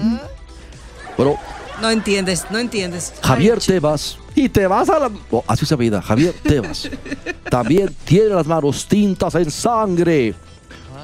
Bueno, 1.18 1.36
No 1.82 1.90
entiendes, 1.90 2.46
no 2.50 2.58
entiendes. 2.60 3.14
Javier 3.22 3.60
Tebas 3.60 4.18
Y 4.36 4.48
te 4.50 4.68
vas 4.68 4.90
a 4.90 5.00
la... 5.00 5.12
Oh, 5.32 5.44
así 5.48 5.66
se 5.66 5.74
apellida, 5.74 6.02
Javier 6.02 6.34
Tebas. 6.44 6.90
También 7.50 7.94
tiene 8.06 8.30
las 8.30 8.48
manos 8.48 8.86
tintas 8.88 9.36
en 9.36 9.52
sangre. 9.52 10.34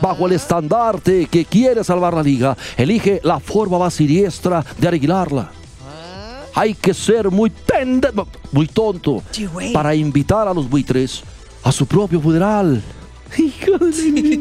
Bajo 0.01 0.27
el 0.27 0.33
estandarte 0.33 1.25
que 1.27 1.45
quiere 1.45 1.83
salvar 1.83 2.13
la 2.13 2.21
liga, 2.23 2.57
elige 2.75 3.21
la 3.23 3.39
forma 3.39 3.79
más 3.79 3.93
siniestra 3.93 4.63
de 4.77 4.87
arreglarla. 4.87 5.51
Hay 6.53 6.73
que 6.73 6.93
ser 6.93 7.29
muy 7.31 7.49
pende- 7.49 8.11
muy 8.51 8.67
tonto 8.67 9.21
para 9.73 9.95
invitar 9.95 10.47
a 10.47 10.53
los 10.53 10.69
buitres 10.69 11.21
a 11.65 11.71
su 11.71 11.85
propio 11.87 12.21
funeral. 12.21 12.81
Hijo 13.37 13.77
de... 13.79 14.39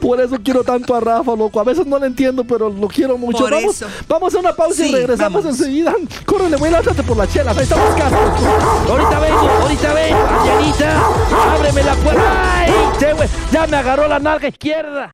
Por 0.00 0.20
eso 0.20 0.36
quiero 0.42 0.64
tanto 0.64 0.94
a 0.94 1.00
Rafa, 1.00 1.36
loco. 1.36 1.60
A 1.60 1.64
veces 1.64 1.86
no 1.86 1.98
lo 1.98 2.06
entiendo, 2.06 2.42
pero 2.42 2.70
lo 2.70 2.88
quiero 2.88 3.16
mucho. 3.18 3.38
Por 3.44 3.50
vamos, 3.52 3.76
eso. 3.76 3.86
vamos 4.08 4.34
a 4.34 4.38
una 4.38 4.56
pausa 4.56 4.84
y 4.84 4.90
regresamos 4.90 5.44
vamos. 5.44 5.60
enseguida. 5.60 5.94
Córrele, 6.24 6.56
güey, 6.56 6.72
lánzate 6.72 7.02
por 7.02 7.18
la 7.18 7.28
chela. 7.28 7.52
Ahí 7.52 7.58
estamos 7.62 7.94
cascos. 7.94 8.42
Ahorita 8.90 9.20
vengo, 9.20 9.48
ahorita 9.60 9.94
vengo, 9.94 10.18
Dianita. 10.42 11.06
Ábreme 11.54 11.82
la 11.84 11.94
puerta. 11.96 12.60
¡Ay! 12.60 12.72
che, 12.98 13.12
güey, 13.12 13.28
ya 13.52 13.66
me 13.66 13.76
agarró 13.76 14.08
la 14.08 14.18
nalga 14.18 14.48
izquierda. 14.48 15.12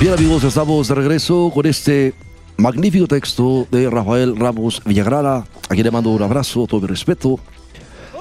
Bien 0.00 0.12
amigos, 0.12 0.44
estamos 0.44 0.88
de 0.88 0.94
regreso 0.94 1.50
con 1.54 1.66
este 1.66 2.14
magnífico 2.56 3.06
texto 3.06 3.66
de 3.70 3.88
Rafael 3.88 4.36
Ramos 4.36 4.82
Villagrana, 4.84 5.36
a 5.36 5.68
quien 5.68 5.84
le 5.84 5.90
mando 5.90 6.10
un 6.10 6.22
abrazo, 6.22 6.66
todo 6.66 6.80
mi 6.82 6.86
respeto. 6.88 7.38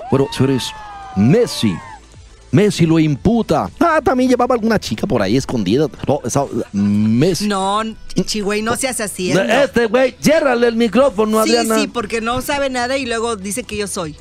Bueno, 0.09 0.27
señores, 0.31 0.71
Messi, 1.17 1.73
Messi 2.51 2.85
lo 2.85 2.99
imputa. 2.99 3.69
Ah, 3.79 3.99
también 4.03 4.29
llevaba 4.29 4.55
alguna 4.55 4.79
chica 4.79 5.05
por 5.07 5.21
ahí 5.21 5.35
escondida. 5.35 5.87
No, 6.07 6.19
esa- 6.23 6.45
Messi. 6.71 7.47
No, 7.47 7.81
Chihuey, 8.25 8.61
no 8.61 8.75
seas 8.75 9.01
así. 9.01 9.31
¿eh? 9.31 9.63
Este 9.65 9.87
güey, 9.87 10.15
ciérrale 10.21 10.67
el 10.67 10.75
micrófono, 10.75 11.43
Sí, 11.43 11.49
Adriana. 11.57 11.79
sí, 11.79 11.87
porque 11.87 12.21
no 12.21 12.41
sabe 12.41 12.69
nada 12.69 12.97
y 12.97 13.05
luego 13.05 13.35
dice 13.35 13.63
que 13.63 13.75
yo 13.75 13.87
soy. 13.87 14.15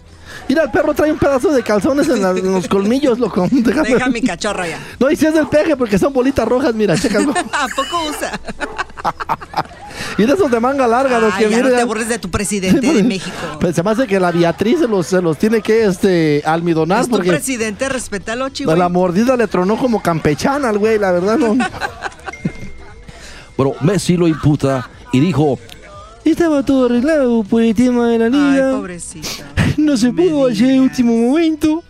Mira, 0.48 0.64
el 0.64 0.70
perro 0.70 0.94
trae 0.94 1.10
un 1.12 1.18
pedazo 1.18 1.50
de 1.52 1.62
calzones 1.62 2.08
en, 2.08 2.22
la- 2.22 2.30
en 2.30 2.52
los 2.52 2.68
colmillos, 2.68 3.18
loco. 3.18 3.46
Déjame- 3.50 3.88
Deja 3.94 4.08
mi 4.08 4.22
cachorro 4.22 4.64
ya. 4.66 4.78
No, 4.98 5.10
y 5.10 5.16
si 5.16 5.26
es 5.26 5.34
del 5.34 5.46
peje, 5.48 5.76
porque 5.76 5.98
son 5.98 6.12
bolitas 6.12 6.46
rojas, 6.46 6.74
mira, 6.74 6.96
checa. 6.96 7.18
¿A 7.52 7.66
poco 7.74 8.08
usa? 8.10 8.38
y 10.18 10.24
de 10.24 10.32
esos 10.32 10.50
de 10.50 10.60
manga 10.60 10.86
larga, 10.86 11.18
los 11.18 11.32
Ay, 11.34 11.44
que 11.44 11.50
ya 11.50 11.62
no 11.62 11.70
te 11.70 11.84
burles 11.84 12.08
de 12.08 12.18
tu 12.18 12.30
presidente 12.30 12.92
de 12.92 13.02
México. 13.02 13.34
Pues 13.60 13.74
se 13.74 13.82
me 13.82 13.90
hace 13.90 14.06
que 14.06 14.20
la 14.20 14.30
Beatriz 14.30 14.78
se 14.80 14.88
los, 14.88 15.06
se 15.06 15.20
los 15.22 15.38
tiene 15.38 15.60
que 15.60 15.84
este, 15.84 16.42
almidonar 16.44 17.00
Es 17.02 17.06
tu 17.08 17.16
porque 17.16 17.30
presidente, 17.30 17.88
respétalo, 17.88 18.48
Chihuey. 18.50 18.76
la 18.78 18.88
mordida 18.88 19.36
le 19.36 19.46
tronó 19.48 19.76
como 19.76 20.02
campechana 20.02 20.68
al 20.68 20.78
güey, 20.78 20.98
la 20.98 21.12
verdad 21.12 21.38
no. 21.38 21.56
Bueno, 23.56 23.74
Messi 23.80 24.16
lo 24.16 24.26
imputa 24.28 24.88
y 25.12 25.20
dijo, 25.20 25.58
Estaba 26.24 26.62
todo 26.64 26.86
arreglado 26.86 27.42
por 27.44 27.62
el 27.62 27.74
tema 27.74 28.08
de 28.08 28.18
la 28.18 28.24
Ay, 28.26 28.30
liga. 28.32 28.72
pobrecita. 28.72 29.44
no 29.76 29.96
se 29.96 30.12
me 30.12 30.22
pudo 30.22 30.46
hacer 30.46 30.70
el 30.70 30.80
último 30.80 31.16
momento. 31.16 31.82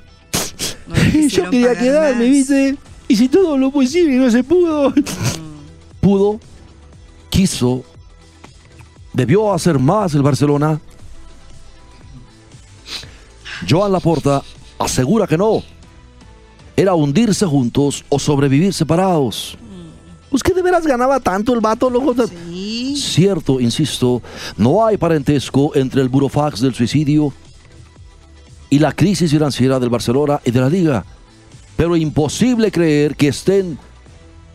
No 0.86 0.94
Yo 1.28 1.50
quería 1.50 1.78
quedarme, 1.78 2.24
más. 2.24 2.30
¿viste? 2.30 2.76
Hice 3.08 3.28
todo 3.28 3.58
lo 3.58 3.70
posible 3.70 4.16
no 4.16 4.30
se 4.30 4.42
pudo. 4.42 4.92
pudo, 6.00 6.40
quiso, 7.28 7.84
debió 9.12 9.52
hacer 9.52 9.78
más 9.78 10.14
el 10.14 10.22
Barcelona. 10.22 10.80
Joan 13.68 13.92
Laporta 13.92 14.42
asegura 14.78 15.26
que 15.26 15.36
no. 15.36 15.62
Era 16.74 16.94
hundirse 16.94 17.44
juntos 17.44 18.02
o 18.08 18.18
sobrevivir 18.18 18.72
separados. 18.72 19.58
Pues 20.30 20.42
que 20.42 20.54
de 20.54 20.62
veras 20.62 20.86
ganaba 20.86 21.20
tanto 21.20 21.52
el 21.52 21.60
vato, 21.60 21.90
loco. 21.90 22.14
Sí. 22.26 22.34
Cierto, 22.96 23.60
insisto, 23.60 24.22
no 24.56 24.84
hay 24.84 24.96
parentesco 24.96 25.72
entre 25.74 26.02
el 26.02 26.08
burofax 26.08 26.60
del 26.60 26.74
suicidio 26.74 27.32
y 28.70 28.78
la 28.78 28.92
crisis 28.92 29.30
financiera 29.30 29.78
del 29.78 29.90
Barcelona 29.90 30.40
y 30.44 30.50
de 30.50 30.60
la 30.60 30.68
liga. 30.68 31.04
Pero 31.76 31.96
imposible 31.96 32.70
creer 32.70 33.16
que 33.16 33.28
estén 33.28 33.78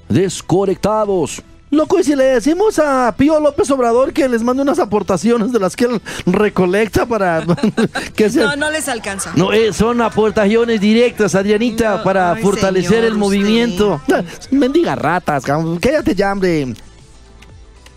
desconectados. 0.10 1.42
Loco, 1.70 2.00
y 2.00 2.04
si 2.04 2.16
le 2.16 2.24
decimos 2.24 2.80
a 2.80 3.14
Pío 3.18 3.42
López 3.42 3.70
Obrador 3.72 4.14
que 4.14 4.30
les 4.30 4.42
mande 4.42 4.62
unas 4.62 4.80
aportaciones 4.80 5.52
de 5.52 5.60
las 5.60 5.76
que 5.76 5.84
él 5.84 6.02
recolecta 6.26 7.06
para 7.06 7.46
que 8.16 8.30
se... 8.30 8.40
No, 8.40 8.56
no 8.56 8.72
les 8.72 8.88
alcanza. 8.88 9.34
No, 9.36 9.52
eh, 9.52 9.74
son 9.74 10.02
aportaciones 10.02 10.80
directas, 10.80 11.36
Adrianita, 11.36 11.98
No, 11.98 12.04
para 12.04 12.32
ay, 12.32 12.42
fortalecer 12.42 12.90
señor, 12.90 13.04
el 13.04 13.12
usted. 13.12 13.20
movimiento. 13.20 14.02
Mendiga 14.52 14.96
ratas. 14.96 15.44
Cállate 15.82 16.16
ya, 16.16 16.32
hombre. 16.32 16.74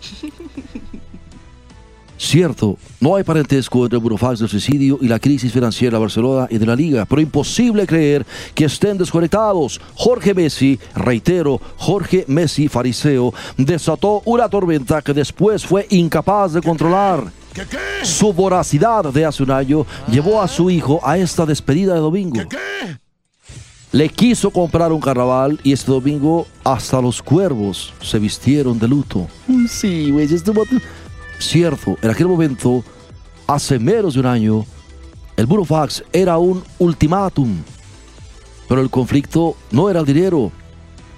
Cierto, 2.21 2.77
no 2.99 3.15
hay 3.15 3.23
parentesco 3.23 3.83
entre 3.83 3.97
el 3.97 4.03
burofax 4.03 4.39
del 4.39 4.47
suicidio 4.47 4.99
y 5.01 5.07
la 5.07 5.17
crisis 5.17 5.51
financiera 5.51 5.97
de 5.97 6.01
Barcelona 6.01 6.47
y 6.51 6.59
de 6.59 6.65
la 6.67 6.75
liga, 6.75 7.03
pero 7.05 7.19
imposible 7.19 7.87
creer 7.87 8.23
que 8.53 8.65
estén 8.65 8.95
desconectados. 8.95 9.81
Jorge 9.95 10.35
Messi, 10.35 10.79
reitero, 10.95 11.59
Jorge 11.77 12.23
Messi 12.27 12.67
fariseo, 12.67 13.33
desató 13.57 14.21
una 14.25 14.47
tormenta 14.47 15.01
que 15.01 15.15
después 15.15 15.65
fue 15.65 15.87
incapaz 15.89 16.53
de 16.53 16.61
controlar. 16.61 17.23
Su 18.03 18.31
voracidad 18.31 19.11
de 19.11 19.25
hace 19.25 19.41
un 19.41 19.49
año 19.49 19.87
llevó 20.07 20.43
a 20.43 20.47
su 20.47 20.69
hijo 20.69 20.99
a 21.03 21.17
esta 21.17 21.47
despedida 21.47 21.95
de 21.95 22.01
domingo. 22.01 22.39
Le 23.91 24.07
quiso 24.07 24.51
comprar 24.51 24.93
un 24.93 25.01
carnaval 25.01 25.59
y 25.63 25.73
este 25.73 25.91
domingo 25.91 26.47
hasta 26.63 27.01
los 27.01 27.21
cuervos 27.21 27.93
se 28.01 28.19
vistieron 28.19 28.79
de 28.79 28.87
luto. 28.87 29.27
Sí, 29.67 30.11
güey, 30.11 30.33
estuvo... 30.33 30.63
Cierto, 31.39 31.97
en 32.01 32.09
aquel 32.11 32.27
momento, 32.27 32.83
hace 33.47 33.79
menos 33.79 34.13
de 34.13 34.21
un 34.21 34.27
año, 34.27 34.65
el 35.35 35.45
Burofax 35.45 36.03
era 36.13 36.37
un 36.37 36.63
ultimátum. 36.79 37.63
Pero 38.69 38.79
el 38.79 38.89
conflicto 38.89 39.57
no 39.71 39.89
era 39.89 39.99
el 39.99 40.05
dinero, 40.05 40.51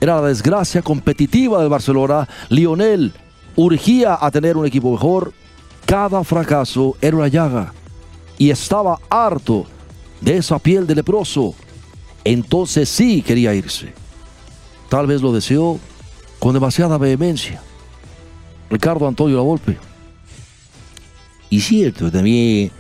era 0.01 0.19
la 0.19 0.29
desgracia 0.29 0.81
competitiva 0.81 1.59
del 1.59 1.69
Barcelona. 1.69 2.27
Lionel 2.49 3.13
urgía 3.55 4.17
a 4.19 4.31
tener 4.31 4.57
un 4.57 4.65
equipo 4.65 4.91
mejor. 4.91 5.31
Cada 5.85 6.23
fracaso 6.23 6.97
era 6.99 7.17
una 7.17 7.27
llaga. 7.27 7.71
Y 8.37 8.49
estaba 8.49 8.99
harto 9.09 9.65
de 10.21 10.37
esa 10.37 10.57
piel 10.57 10.87
de 10.87 10.95
leproso. 10.95 11.53
Entonces 12.23 12.89
sí 12.89 13.21
quería 13.21 13.53
irse. 13.53 13.93
Tal 14.89 15.07
vez 15.07 15.21
lo 15.21 15.33
deseó 15.33 15.79
con 16.39 16.53
demasiada 16.53 16.97
vehemencia. 16.97 17.61
Ricardo 18.69 19.07
Antonio 19.07 19.37
Lavolpe. 19.37 19.77
Y 21.49 21.59
cierto, 21.61 22.11
también 22.11 22.71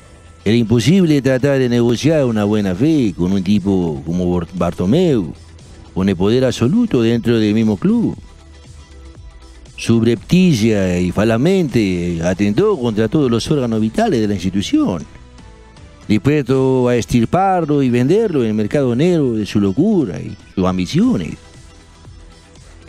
era 0.45 0.57
imposible 0.57 1.21
tratar 1.21 1.59
de 1.59 1.69
negociar 1.69 2.25
una 2.25 2.43
buena 2.43 2.75
fe 2.75 3.13
con 3.15 3.31
un 3.31 3.43
tipo 3.43 4.01
como 4.05 4.41
Bartomeu, 4.55 5.33
con 5.93 6.09
el 6.09 6.15
poder 6.15 6.45
absoluto 6.45 7.01
dentro 7.01 7.39
del 7.39 7.53
mismo 7.53 7.77
club. 7.77 8.17
Subrepticia 9.77 10.99
y 10.99 11.11
falamente 11.11 12.19
atentó 12.23 12.77
contra 12.79 13.07
todos 13.07 13.29
los 13.29 13.49
órganos 13.51 13.79
vitales 13.79 14.21
de 14.21 14.27
la 14.27 14.33
institución. 14.33 15.03
Dispuesto 16.07 16.87
a 16.89 16.95
estirparlo 16.95 17.81
y 17.81 17.89
venderlo 17.89 18.41
en 18.41 18.49
el 18.49 18.53
mercado 18.53 18.95
negro 18.95 19.33
de 19.33 19.45
su 19.45 19.59
locura 19.59 20.19
y 20.19 20.35
sus 20.53 20.65
ambiciones. 20.65 21.37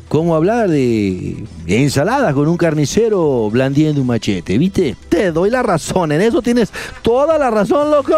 ¿Cómo 0.09 0.37
hablar 0.37 0.68
de 0.68 1.44
ensaladas 1.66 2.35
con 2.35 2.47
un 2.47 2.56
carnicero 2.56 3.49
blandiendo 3.50 4.00
un 4.00 4.06
machete, 4.06 4.59
viste? 4.59 4.97
Te 5.09 5.33
doy 5.33 5.50
la 5.50 5.62
razón, 5.62 6.12
en 6.12 6.21
eso 6.21 6.40
tienes 6.42 6.73
toda 7.02 7.38
la 7.38 7.50
razón, 7.50 7.90
loco. 7.90 8.12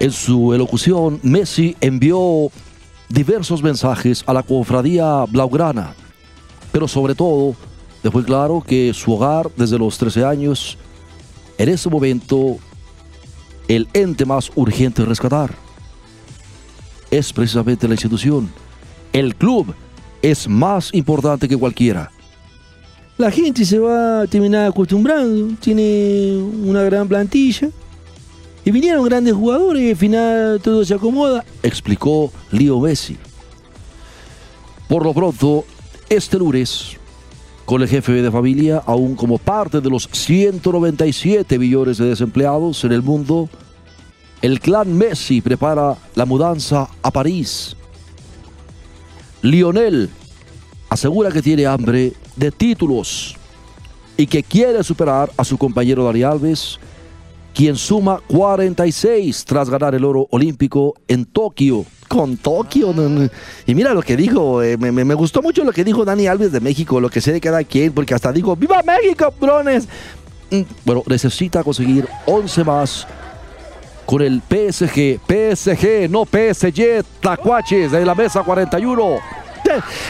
En 0.00 0.10
su 0.10 0.52
elocución, 0.52 1.20
Messi 1.22 1.76
envió 1.80 2.50
diversos 3.08 3.62
mensajes 3.62 4.24
a 4.26 4.32
la 4.32 4.42
cofradía 4.42 5.24
blaugrana, 5.28 5.94
pero 6.72 6.88
sobre 6.88 7.14
todo 7.14 7.54
dejó 8.02 8.22
claro 8.24 8.64
que 8.66 8.92
su 8.94 9.12
hogar 9.12 9.48
desde 9.56 9.78
los 9.78 9.96
13 9.96 10.24
años, 10.24 10.76
en 11.62 11.68
ese 11.68 11.88
momento, 11.88 12.58
el 13.68 13.86
ente 13.92 14.24
más 14.24 14.50
urgente 14.56 15.02
a 15.02 15.04
rescatar 15.04 15.54
es 17.08 17.32
precisamente 17.32 17.86
la 17.86 17.94
institución. 17.94 18.50
El 19.12 19.36
club 19.36 19.72
es 20.22 20.48
más 20.48 20.92
importante 20.92 21.46
que 21.48 21.56
cualquiera. 21.56 22.10
La 23.16 23.30
gente 23.30 23.64
se 23.64 23.78
va 23.78 24.22
a 24.22 24.26
terminar 24.26 24.70
acostumbrando, 24.70 25.54
tiene 25.60 26.36
una 26.64 26.82
gran 26.82 27.06
plantilla. 27.06 27.68
Y 28.64 28.70
vinieron 28.72 29.04
grandes 29.04 29.34
jugadores 29.34 29.82
y 29.84 29.90
al 29.90 29.96
final 29.96 30.60
todo 30.60 30.84
se 30.84 30.94
acomoda. 30.94 31.44
explicó 31.62 32.32
Leo 32.50 32.80
Messi. 32.80 33.16
Por 34.88 35.04
lo 35.04 35.14
pronto, 35.14 35.64
este 36.08 36.38
lunes, 36.38 36.96
con 37.64 37.82
el 37.82 37.88
jefe 37.88 38.12
de 38.12 38.30
familia, 38.30 38.82
aún 38.86 39.14
como 39.14 39.38
parte 39.38 39.80
de 39.80 39.90
los 39.90 40.08
197 40.10 41.58
millones 41.58 41.98
de 41.98 42.06
desempleados 42.06 42.84
en 42.84 42.92
el 42.92 43.02
mundo, 43.02 43.48
el 44.42 44.60
clan 44.60 44.96
Messi 44.96 45.40
prepara 45.40 45.96
la 46.14 46.26
mudanza 46.26 46.88
a 47.02 47.10
París. 47.10 47.76
Lionel 49.42 50.10
asegura 50.88 51.30
que 51.30 51.42
tiene 51.42 51.66
hambre 51.66 52.12
de 52.36 52.50
títulos 52.50 53.36
y 54.16 54.26
que 54.26 54.42
quiere 54.42 54.82
superar 54.84 55.32
a 55.36 55.44
su 55.44 55.56
compañero 55.56 56.04
Dani 56.04 56.22
Alves, 56.22 56.78
quien 57.54 57.76
suma 57.76 58.20
46 58.28 59.44
tras 59.44 59.70
ganar 59.70 59.94
el 59.94 60.04
oro 60.04 60.26
olímpico 60.30 60.94
en 61.08 61.24
Tokio. 61.24 61.84
Con 62.12 62.36
Tokio. 62.36 62.92
Y 63.66 63.74
mira 63.74 63.94
lo 63.94 64.02
que 64.02 64.16
dijo, 64.16 64.62
eh, 64.62 64.76
me, 64.76 64.92
me- 64.92 65.14
gustó 65.14 65.40
mucho 65.40 65.64
lo 65.64 65.72
que 65.72 65.82
dijo 65.82 66.04
Dani 66.04 66.26
Alves 66.26 66.52
de 66.52 66.60
México, 66.60 67.00
lo 67.00 67.08
que 67.08 67.20
sé 67.22 67.32
de 67.32 67.40
cada 67.40 67.64
quien, 67.64 67.92
porque 67.92 68.12
hasta 68.14 68.30
dijo, 68.32 68.54
¡Viva 68.54 68.82
México, 68.82 69.32
brones! 69.40 69.88
Mm, 70.50 70.60
Bueno, 70.84 71.02
necesita 71.06 71.64
conseguir 71.64 72.06
11 72.26 72.64
más 72.64 73.06
con 74.04 74.20
el 74.20 74.42
PSG. 74.42 75.20
PSG, 75.26 76.10
no 76.10 76.24
PSG, 76.26 77.02
Tacuaches 77.20 77.90
de 77.92 78.04
la 78.04 78.14
mesa 78.14 78.42
41. 78.42 79.41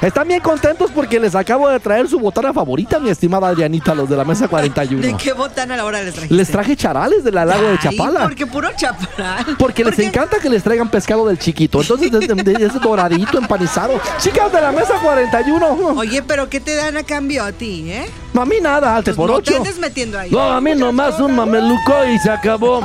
Están 0.00 0.28
bien 0.28 0.40
contentos 0.40 0.90
porque 0.94 1.18
les 1.20 1.34
acabo 1.34 1.68
de 1.68 1.78
traer 1.80 2.08
su 2.08 2.18
botana 2.18 2.52
favorita, 2.52 2.98
mi 2.98 3.10
estimada 3.10 3.48
Adrianita, 3.48 3.94
los 3.94 4.08
de 4.08 4.16
la 4.16 4.24
mesa 4.24 4.48
41. 4.48 5.02
¿De 5.02 5.14
qué 5.16 5.32
botana 5.32 5.74
a 5.74 5.76
la 5.78 5.84
hora 5.84 6.02
les 6.02 6.12
trajiste? 6.14 6.34
Les 6.34 6.48
traje 6.50 6.76
charales 6.76 7.24
de 7.24 7.32
la 7.32 7.44
lago 7.44 7.62
de 7.62 7.72
Ay, 7.72 7.78
Chapala. 7.82 8.22
Porque 8.24 8.46
puro 8.46 8.68
chaparal. 8.76 9.44
Porque 9.58 9.84
les 9.84 9.94
¿Por 9.94 10.02
qué? 10.02 10.08
encanta 10.08 10.38
que 10.38 10.48
les 10.48 10.62
traigan 10.62 10.88
pescado 10.88 11.26
del 11.26 11.38
chiquito. 11.38 11.80
Entonces, 11.80 12.10
ese 12.12 12.78
doradito, 12.78 13.38
empanizado. 13.38 14.00
Chicas 14.18 14.52
de 14.52 14.60
la 14.60 14.72
mesa 14.72 14.94
41. 15.02 15.66
Oye, 15.96 16.22
pero 16.22 16.48
¿qué 16.48 16.60
te 16.60 16.74
dan 16.74 16.96
a 16.96 17.02
cambio 17.02 17.44
a 17.44 17.52
ti, 17.52 17.90
eh? 17.90 18.06
A 18.34 18.44
mí 18.44 18.56
nada, 18.62 18.96
alte 18.96 19.10
Pues 19.10 19.16
por 19.16 19.30
no 19.30 19.36
ocho. 19.36 19.56
andes 19.56 19.78
metiendo 19.78 20.18
ahí. 20.18 20.30
No, 20.30 20.40
a 20.40 20.60
mí 20.60 20.74
nomás 20.74 21.20
un 21.20 21.34
mameluco 21.36 21.92
y 22.12 22.18
se 22.18 22.30
acabó. 22.30 22.82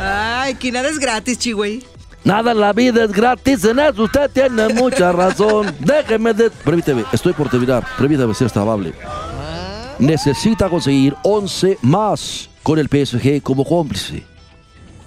Ay, 0.00 0.54
que 0.60 0.72
nada 0.72 0.88
es 0.88 0.98
gratis, 0.98 1.38
chigüey. 1.38 1.84
Nada 2.28 2.52
en 2.52 2.60
la 2.60 2.74
vida 2.74 3.04
es 3.04 3.10
gratis, 3.10 3.64
en 3.64 3.78
eso 3.78 4.02
usted 4.02 4.30
tiene 4.30 4.68
mucha 4.74 5.12
razón. 5.22 5.74
Déjeme 5.80 6.34
de... 6.34 6.50
Permíteme, 6.50 7.04
estoy 7.10 7.32
por 7.32 7.48
terminar. 7.48 7.82
Permíteme 7.96 8.34
ser 8.34 8.50
amable. 8.54 8.92
Necesita 9.98 10.68
conseguir 10.68 11.14
11 11.22 11.78
más 11.80 12.50
con 12.62 12.78
el 12.78 12.86
PSG 12.86 13.40
como 13.42 13.64
cómplice. 13.64 14.24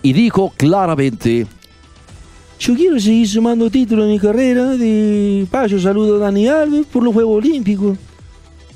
Y 0.02 0.14
dijo 0.14 0.52
claramente, 0.58 1.46
Yo 2.60 2.74
quiero 2.74 3.00
seguir 3.00 3.28
sumando 3.28 3.70
títulos 3.70 4.06
en 4.06 4.12
mi 4.14 4.20
carrera. 4.20 4.66
De 4.70 5.46
paso, 5.52 5.80
saludo 5.80 6.16
a 6.16 6.20
Dani 6.26 6.48
Alves 6.48 6.88
por 6.88 7.04
los 7.04 7.14
Juegos 7.14 7.38
Olímpicos. 7.38 8.00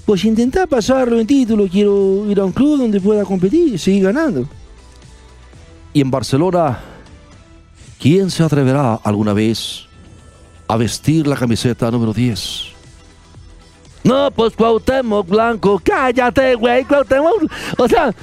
Pues 0.05 0.23
intentar 0.23 0.67
pasarlo 0.67 1.19
en 1.19 1.25
título, 1.25 1.67
quiero 1.67 2.29
ir 2.29 2.39
a 2.39 2.45
un 2.45 2.51
club 2.51 2.77
donde 2.77 3.01
pueda 3.01 3.25
competir 3.25 3.73
y 3.73 3.77
seguir 3.79 4.03
ganando. 4.03 4.47
y 5.93 6.01
en 6.01 6.11
Barcelona, 6.11 6.77
¿quién 7.99 8.29
se 8.29 8.43
atreverá 8.43 8.95
alguna 9.03 9.33
vez 9.33 9.85
a 10.67 10.77
vestir 10.77 11.27
la 11.27 11.35
camiseta 11.35 11.89
número 11.91 12.13
10? 12.13 12.75
No, 14.05 14.29
pues 14.29 14.53
Cuauhtémoc 14.55 15.27
Blanco, 15.27 15.81
cállate, 15.83 16.53
güey, 16.53 16.85
Cuauhtémoc. 16.85 17.51
O 17.79 17.87
sea, 17.87 18.13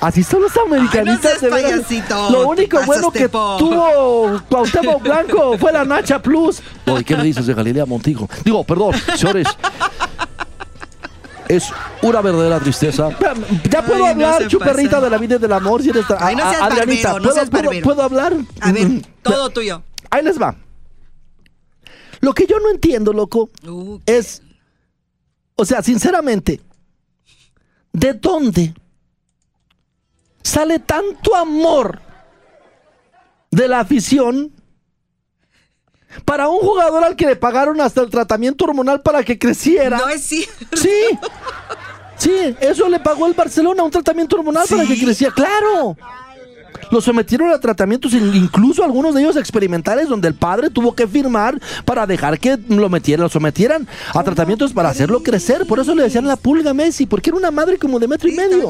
así 0.00 0.22
son 0.22 0.40
los 0.40 0.56
americanistas. 0.56 1.38
payasito, 1.50 2.30
Lo 2.30 2.48
único 2.48 2.80
bueno 2.86 3.10
que 3.10 3.28
tuvo 3.28 4.40
Cuauhtémoc 4.48 5.02
Blanco 5.02 5.58
fue 5.58 5.70
la 5.70 5.84
Nacha 5.84 6.18
Plus. 6.18 6.62
Oye, 6.86 7.04
¿qué 7.04 7.14
me 7.14 7.24
dices 7.24 7.46
de 7.46 7.52
Galilea 7.52 7.84
Montijo? 7.84 8.26
Digo, 8.42 8.64
perdón, 8.64 8.94
señores. 9.14 9.46
Es 11.56 11.70
una 12.02 12.20
verdadera 12.22 12.60
tristeza. 12.60 13.10
Ya 13.70 13.82
puedo 13.84 14.04
Ay, 14.04 14.12
hablar, 14.12 14.48
chuperrita 14.48 14.90
pasa. 14.92 15.04
de 15.04 15.10
la 15.10 15.18
vida 15.18 15.36
y 15.36 15.38
del 15.38 15.52
amor. 15.52 15.82
Si 15.82 15.90
eres 15.90 16.04
Ay, 16.18 16.34
no 16.36 16.48
seas 16.50 16.62
Adrianita, 16.62 17.12
barbero, 17.12 17.18
no 17.18 17.22
¿puedo, 17.22 17.34
seas 17.34 17.50
puedo- 17.50 17.62
barbero. 17.64 17.84
puedo 17.84 18.02
hablar? 18.02 18.32
A 18.60 18.72
ver, 18.72 18.88
Mm, 18.88 19.02
todo 19.22 19.50
tuyo. 19.50 19.82
Ahí 20.10 20.22
les 20.22 20.40
va. 20.40 20.56
Lo 22.20 22.32
que 22.32 22.46
yo 22.46 22.58
no 22.60 22.70
entiendo, 22.70 23.12
loco, 23.12 23.50
Uh, 23.66 23.98
es, 24.06 24.42
o 25.56 25.64
sea, 25.64 25.82
sinceramente, 25.82 26.60
¿de 27.92 28.14
dónde 28.14 28.74
sale 30.42 30.78
tanto 30.78 31.36
amor 31.36 32.00
de 33.50 33.68
la 33.68 33.80
afición 33.80 34.52
para 36.24 36.48
un 36.48 36.58
jugador 36.60 37.04
al 37.04 37.16
que 37.16 37.26
le 37.26 37.36
pagaron 37.36 37.80
hasta 37.80 38.00
el 38.02 38.10
tratamiento 38.10 38.64
hormonal 38.64 39.00
para 39.02 39.22
que 39.22 39.38
creciera? 39.38 39.98
no 39.98 40.08
es 40.08 40.22
cierto. 40.24 40.76
Sí. 40.76 40.90
Sí, 42.18 42.56
eso 42.60 42.88
le 42.88 43.00
pagó 43.00 43.26
el 43.26 43.32
Barcelona, 43.34 43.82
un 43.82 43.90
tratamiento 43.90 44.36
hormonal 44.36 44.64
para 44.68 44.84
que 44.86 44.98
creciera. 44.98 45.34
¡Claro! 45.34 45.96
Lo 46.90 47.00
sometieron 47.00 47.50
a 47.50 47.58
tratamientos, 47.58 48.12
in- 48.12 48.34
incluso 48.34 48.84
algunos 48.84 49.14
de 49.14 49.22
ellos 49.22 49.36
experimentales, 49.36 50.08
donde 50.08 50.28
el 50.28 50.34
padre 50.34 50.68
tuvo 50.68 50.94
que 50.94 51.08
firmar 51.08 51.58
para 51.86 52.06
dejar 52.06 52.38
que 52.38 52.58
lo 52.68 52.88
metieran, 52.90 53.22
lo 53.24 53.28
sometieran 53.30 53.88
a 54.14 54.22
tratamientos 54.22 54.72
para 54.74 54.90
hacerlo 54.90 55.22
crecer. 55.22 55.66
Por 55.66 55.80
eso 55.80 55.94
le 55.94 56.02
decían 56.02 56.26
la 56.26 56.36
pulga 56.36 56.70
a 56.70 56.74
Messi, 56.74 57.06
porque 57.06 57.30
era 57.30 57.38
una 57.38 57.50
madre 57.50 57.78
como 57.78 57.98
de 57.98 58.06
metro 58.08 58.28
y 58.28 58.32
medio. 58.36 58.68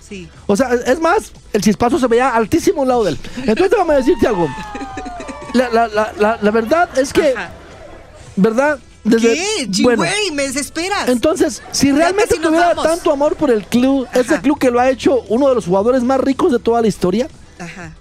sí. 0.00 0.26
O 0.46 0.56
sea, 0.56 0.70
es 0.74 0.98
más, 1.00 1.32
el 1.52 1.60
chispazo 1.60 1.98
se 1.98 2.06
veía 2.06 2.30
altísimo 2.30 2.82
al 2.82 2.88
lado 2.88 3.04
de 3.04 3.10
él. 3.12 3.18
Entonces, 3.36 3.70
déjame 3.70 3.94
decirte 3.94 4.26
algo. 4.26 4.48
La, 5.54 5.68
la- 5.70 5.88
la- 5.88 6.12
la- 6.18 6.38
la 6.40 6.50
verdad 6.50 6.88
es 6.98 7.12
que, 7.12 7.34
Ajá. 7.36 7.50
¿verdad? 8.36 8.78
Desde- 9.02 9.34
¿Qué? 9.34 9.82
bueno, 9.82 10.02
me 10.34 10.42
desesperas. 10.42 11.08
entonces, 11.08 11.62
si 11.72 11.90
realmente 11.90 12.36
tuviera 12.36 12.74
tanto 12.74 13.10
amor 13.10 13.34
por 13.36 13.50
el 13.50 13.64
club, 13.64 14.06
ese 14.12 14.40
club 14.42 14.58
que 14.58 14.70
lo 14.70 14.78
ha 14.78 14.90
hecho 14.90 15.22
uno 15.28 15.48
de 15.48 15.54
los 15.54 15.64
jugadores 15.64 16.02
más 16.02 16.20
ricos 16.20 16.52
de 16.52 16.58
toda 16.58 16.82
la 16.82 16.88
historia, 16.88 17.26
Ajá. 17.58 17.92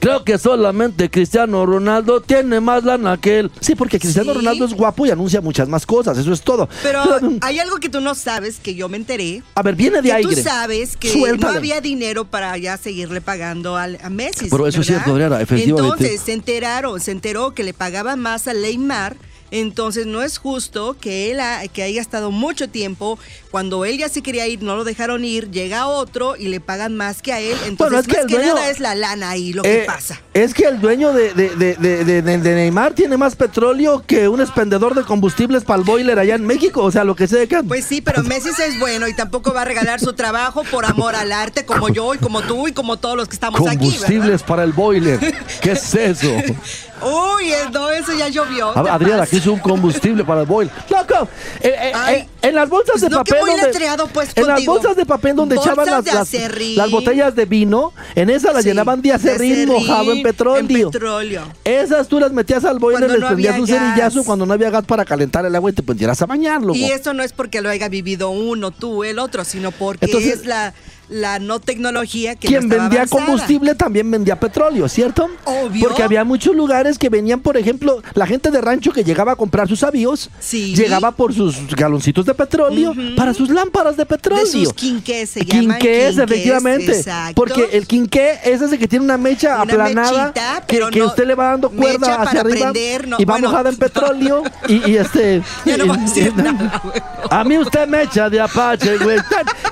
Creo 0.00 0.24
que 0.24 0.38
solamente 0.38 1.10
Cristiano 1.10 1.66
Ronaldo 1.66 2.20
tiene 2.20 2.60
más 2.60 2.84
lana 2.84 3.16
que 3.16 3.40
él. 3.40 3.50
sí, 3.60 3.74
porque 3.74 3.98
Cristiano 3.98 4.32
Sí. 4.32 4.38
Ronaldo 4.38 4.64
es 4.64 4.74
guapo 4.74 5.06
y 5.06 5.10
anuncia 5.10 5.40
muchas 5.40 5.68
más 5.68 5.84
cosas, 5.86 6.16
eso 6.18 6.32
es 6.32 6.42
todo. 6.42 6.68
Pero 6.82 7.02
hay 7.40 7.58
algo 7.58 7.78
que 7.78 7.88
tú 7.88 8.00
no 8.00 8.14
sabes, 8.14 8.58
que 8.58 8.74
yo 8.74 8.88
me 8.88 8.96
enteré. 8.96 9.42
a 9.54 9.62
ver, 9.62 9.74
viene 9.74 10.00
de 10.02 10.12
aire. 10.12 10.34
tú 10.36 10.40
sabes 10.42 10.96
que 10.96 11.10
Suéltale. 11.12 11.52
no 11.52 11.58
había 11.58 11.80
dinero 11.80 12.24
para 12.24 12.56
ya 12.58 12.76
seguirle 12.76 13.20
pagando 13.20 13.76
al, 13.76 13.98
a 14.02 14.10
Messi. 14.10 14.48
Pero 14.50 14.66
eso 14.66 14.80
es 14.82 14.86
cierto, 14.86 15.12
Adriana, 15.12 15.40
efectivamente. 15.40 16.04
Entonces 16.04 16.20
se 16.24 16.32
enteraron, 16.32 17.00
se 17.00 17.10
enteró 17.10 17.54
que 17.54 17.64
le 17.64 17.74
pagaban 17.74 18.20
más 18.20 18.46
a 18.48 18.54
Neymar 18.54 19.16
Entonces 19.50 20.06
no 20.06 20.22
es 20.22 20.38
justo 20.38 20.96
que 21.00 21.30
él 21.30 21.40
ha- 21.40 21.66
que 21.68 21.82
haya 21.82 22.00
estado 22.00 22.30
mucho 22.30 22.68
tiempo, 22.68 23.18
cuando 23.50 23.84
él 23.84 23.98
ya 23.98 24.08
se 24.08 24.22
quería 24.22 24.46
ir, 24.46 24.62
no 24.62 24.76
lo 24.76 24.84
dejaron 24.84 25.24
ir, 25.24 25.50
llega 25.50 25.86
otro 25.86 26.36
y 26.36 26.48
le 26.48 26.60
pagan 26.60 26.96
más 26.96 27.22
que 27.22 27.32
a 27.32 27.40
él. 27.40 27.56
Entonces 27.66 27.76
Bueno, 27.78 27.98
es 28.00 28.06
que 28.06 28.20
el 28.20 28.26
que 28.26 28.34
dueño- 28.34 28.54
nada 28.54 28.70
es 28.70 28.80
la 28.80 28.94
lana 28.94 29.30
ahí 29.30 29.52
lo 29.52 29.62
que 29.62 29.82
Eh, 29.82 29.84
pasa. 29.86 30.20
Es 30.34 30.52
que 30.54 30.64
el 30.64 30.80
dueño 30.80 31.12
de, 31.12 31.32
de- 31.34 31.50
de- 31.56 31.74
de- 31.76 32.04
de- 32.04 32.22
de- 32.22 32.38
de 32.38 32.54
Neymar 32.54 32.92
tiene 32.94 33.16
más 33.16 33.36
petróleo 33.36 34.04
que 34.06 34.28
un 34.28 34.40
expendedor 34.40 34.94
de 34.94 35.02
combustibles 35.02 35.64
para 35.64 35.78
el 35.78 35.84
boiler 35.84 36.18
allá 36.18 36.34
en 36.34 36.44
México. 36.44 36.82
O 36.82 36.90
sea, 36.90 37.04
lo 37.04 37.16
que 37.16 37.26
sé 37.26 37.48
que. 37.48 37.62
Pues 37.62 37.84
sí, 37.86 38.00
pero 38.00 38.22
Messi 38.22 38.50
es 38.50 38.78
bueno 38.78 39.08
y 39.08 39.14
tampoco 39.14 39.52
va 39.54 39.62
a 39.62 39.64
regalar 39.64 39.98
su 40.00 40.12
trabajo 40.12 40.62
por 40.70 40.84
amor 40.84 41.14
al 41.14 41.32
arte 41.32 41.64
como 41.64 41.88
yo 41.88 42.14
y 42.14 42.18
como 42.18 42.42
tú 42.42 42.68
y 42.68 42.72
como 42.72 42.96
todos 42.98 43.16
los 43.16 43.28
que 43.28 43.34
estamos 43.34 43.60
aquí, 43.66 43.76
Combustibles 43.78 44.42
para 44.42 44.64
el 44.64 44.72
boiler. 44.72 45.18
¿Qué 45.62 45.72
es 45.72 45.94
eso? 45.94 46.28
Uy, 47.02 47.52
eh, 47.52 47.56
no, 47.72 47.90
eso 47.90 48.12
ya 48.16 48.28
llovió. 48.28 48.70
A- 48.76 48.82
¿qué 48.82 48.90
Adriana, 48.90 49.22
aquí 49.24 49.36
es 49.36 49.46
un 49.46 49.58
combustible 49.58 50.24
para 50.24 50.40
el 50.42 50.46
boiler. 50.46 50.72
¡Loco! 50.90 51.28
Eh, 51.60 51.74
eh, 51.80 51.92
Ay. 51.94 52.28
en 52.42 52.54
las 52.54 52.68
bolsas 52.68 53.00
de 53.00 53.08
no, 53.10 53.18
papel. 53.18 53.38
donde- 53.40 54.08
pues, 54.12 54.30
en 54.34 54.46
las 54.46 54.64
bolsas 54.64 54.96
de 54.96 55.06
papel 55.06 55.36
donde 55.36 55.56
echaban 55.56 55.86
las, 55.86 56.04
las, 56.04 56.32
las 56.76 56.90
botellas 56.90 57.34
de 57.34 57.44
vino, 57.44 57.92
en 58.14 58.30
esas 58.30 58.54
las 58.54 58.62
Sí, 58.62 58.68
llenaban 58.70 59.00
de 59.02 59.12
acerrín 59.12 59.68
mojado 59.68 60.12
en 60.12 60.22
petróleo. 60.22 60.58
En 60.86 60.90
petróleo. 60.92 61.42
Esas 61.64 62.08
tú 62.08 62.18
las 62.20 62.32
metías 62.32 62.64
al 62.64 62.78
boiler, 62.78 63.00
Cuando 63.00 63.14
les 63.14 63.20
no 63.22 63.26
prendías 63.28 63.58
un 63.58 63.66
cerillazo 63.66 64.24
cuando 64.24 64.46
no 64.46 64.52
había 64.54 64.70
gas 64.70 64.84
para 64.84 65.04
calentar 65.04 65.44
el 65.46 65.54
agua 65.54 65.70
y 65.70 65.72
te 65.74 65.82
pudieras 65.82 66.20
a 66.22 66.26
bañar, 66.26 66.60
loco. 66.62 66.74
Y 66.76 66.84
eso 66.90 67.14
no 67.14 67.22
es 67.22 67.32
porque 67.32 67.60
lo 67.60 67.70
haya 67.70 67.88
vivido 67.88 68.30
uno, 68.30 68.70
tú, 68.70 69.04
el 69.04 69.18
otro, 69.18 69.44
sino 69.44 69.70
porque 69.70 70.06
Entonces- 70.06 70.40
es 70.40 70.46
la, 70.46 70.74
la 71.08 71.38
no 71.38 71.58
tecnología 71.60 72.36
que 72.36 72.48
Quien 72.48 72.68
no 72.68 72.76
vendía 72.76 73.00
avanzada. 73.00 73.24
combustible 73.26 73.74
también 73.74 74.10
vendía 74.10 74.38
petróleo, 74.38 74.88
¿cierto? 74.88 75.28
Obvio. 75.44 75.88
Porque 75.88 76.02
había 76.02 76.24
muchos 76.24 76.54
lugares 76.54 76.98
que 76.98 77.08
venían, 77.08 77.40
por 77.40 77.56
ejemplo, 77.56 78.02
la 78.14 78.26
gente 78.26 78.50
de 78.50 78.60
rancho 78.60 78.92
que 78.92 79.04
llegaba 79.04 79.32
a 79.32 79.36
comprar 79.36 79.68
sus 79.68 79.82
avíos, 79.82 80.30
Sí. 80.40 80.74
llegaba 80.74 81.12
por 81.12 81.32
sus 81.34 81.74
galoncitos 81.74 82.26
de 82.26 82.34
petróleo 82.34 82.94
para 83.16 83.32
sus 83.34 83.48
lámparas 83.50 83.96
de 83.96 84.04
petróleo. 84.06 84.44
De 84.44 84.50
sus 84.50 84.72
quinqués 84.74 85.30
se 85.30 85.44
llaman. 85.44 85.78
Quinqués, 85.78 85.78
quinqués, 85.80 86.18
efectivamente. 86.18 86.96
exacto. 86.98 87.34
Porque 87.34 87.68
el 87.72 87.86
quinqué 87.86 88.38
es 88.44 88.60
ese 88.60 88.78
que 88.78 88.86
tiene 88.86 89.04
una 89.04 89.16
mecha 89.16 89.54
Una 89.54 89.62
aplanada 89.62 90.22
mechita, 90.26 90.64
que, 90.66 90.80
que 90.90 91.02
usted 91.02 91.26
le 91.26 91.34
va 91.34 91.50
dando 91.52 91.70
cuerda 91.70 91.98
mecha 91.98 92.22
hacia 92.22 92.40
arriba 92.40 92.72
prender, 92.72 93.08
no, 93.08 93.16
y 93.18 93.24
va 93.24 93.34
bueno. 93.34 93.48
mojada 93.50 93.70
en 93.70 93.76
petróleo 93.76 94.42
y, 94.68 94.90
y 94.90 94.96
este... 94.96 95.42
Ya 95.64 95.76
no 95.78 95.86
voy 95.86 95.96
a 95.96 96.00
decir 96.02 96.34
nada, 96.36 96.80
güey. 96.84 97.02
A 97.30 97.44
mí 97.44 97.58
usted 97.58 97.86
me 97.88 98.02
echa 98.02 98.28
de 98.28 98.40
apache, 98.40 98.96
güey. 98.98 99.18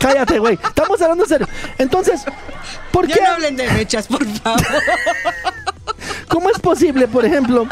Cállate, 0.00 0.38
güey. 0.38 0.54
Estamos 0.62 1.00
hablando 1.00 1.25
en 1.26 1.38
serio. 1.38 1.48
Entonces, 1.78 2.22
¿por 2.92 3.06
qué? 3.06 3.14
Ya 3.14 3.28
no 3.28 3.34
hablen 3.34 3.56
de 3.56 3.70
mechas, 3.72 4.06
por 4.06 4.24
favor. 4.26 4.60
¿Cómo 6.28 6.50
es 6.50 6.58
posible, 6.58 7.08
por 7.08 7.24
ejemplo? 7.24 7.66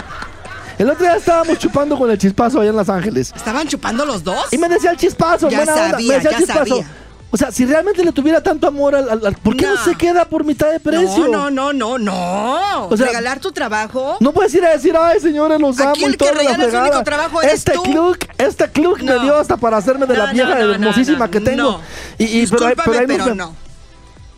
El 0.78 0.90
otro 0.90 1.04
día 1.06 1.16
estábamos 1.16 1.58
chupando 1.58 1.96
con 1.96 2.10
el 2.10 2.18
chispazo 2.18 2.60
allá 2.60 2.70
en 2.70 2.76
Los 2.76 2.88
Ángeles. 2.88 3.32
¿Estaban 3.34 3.68
chupando 3.68 4.04
los 4.04 4.24
dos? 4.24 4.52
Y 4.52 4.58
me 4.58 4.68
decía 4.68 4.90
el 4.90 4.96
chispazo, 4.96 5.48
Ya 5.48 5.58
buena 5.58 5.72
onda. 5.74 5.90
sabía, 5.90 6.08
Me 6.08 6.14
decía 6.14 6.30
el 6.30 6.36
chispazo. 6.38 6.66
sabía. 6.76 6.86
O 7.34 7.36
sea, 7.36 7.50
si 7.50 7.66
realmente 7.66 8.04
le 8.04 8.12
tuviera 8.12 8.40
tanto 8.40 8.68
amor 8.68 8.94
al. 8.94 9.10
al- 9.10 9.26
al- 9.26 9.34
¿Por 9.34 9.56
qué 9.56 9.66
no. 9.66 9.74
No. 9.74 9.82
se 9.84 9.96
queda 9.96 10.24
por 10.24 10.44
mitad 10.44 10.70
de 10.70 10.78
precio? 10.78 11.26
No, 11.26 11.50
no, 11.50 11.72
no, 11.72 11.72
no, 11.72 11.98
no. 11.98 12.86
O 12.86 12.96
sea, 12.96 13.06
Regalar 13.08 13.40
tu 13.40 13.50
trabajo. 13.50 14.18
No 14.20 14.30
puedes 14.32 14.54
ir 14.54 14.64
a 14.64 14.70
decir, 14.70 14.94
ay, 14.96 15.18
señores, 15.18 15.60
los 15.60 15.80
amo 15.80 15.90
Aquí 15.90 16.04
el 16.04 16.14
y 16.14 16.16
todo 16.16 16.28
que 16.30 16.34
regala 16.36 16.70
su 16.70 16.76
único 16.78 17.02
trabajo 17.02 17.42
eres 17.42 17.54
Este 17.54 17.72
tú. 17.72 17.82
club, 17.82 18.16
este 18.38 18.70
club 18.70 19.02
me 19.02 19.18
dio 19.18 19.34
hasta 19.36 19.56
para 19.56 19.78
hacerme 19.78 20.06
de 20.06 20.16
la 20.16 20.26
vieja 20.32 20.60
hermosísima 20.60 21.28
que 21.28 21.40
tengo. 21.40 21.62
no. 21.72 21.80
Y, 22.18 22.24
y- 22.42 22.46
pero, 22.46 22.66
pero 22.84 23.04
pero 23.08 23.24
ve- 23.26 23.34
no. 23.34 23.56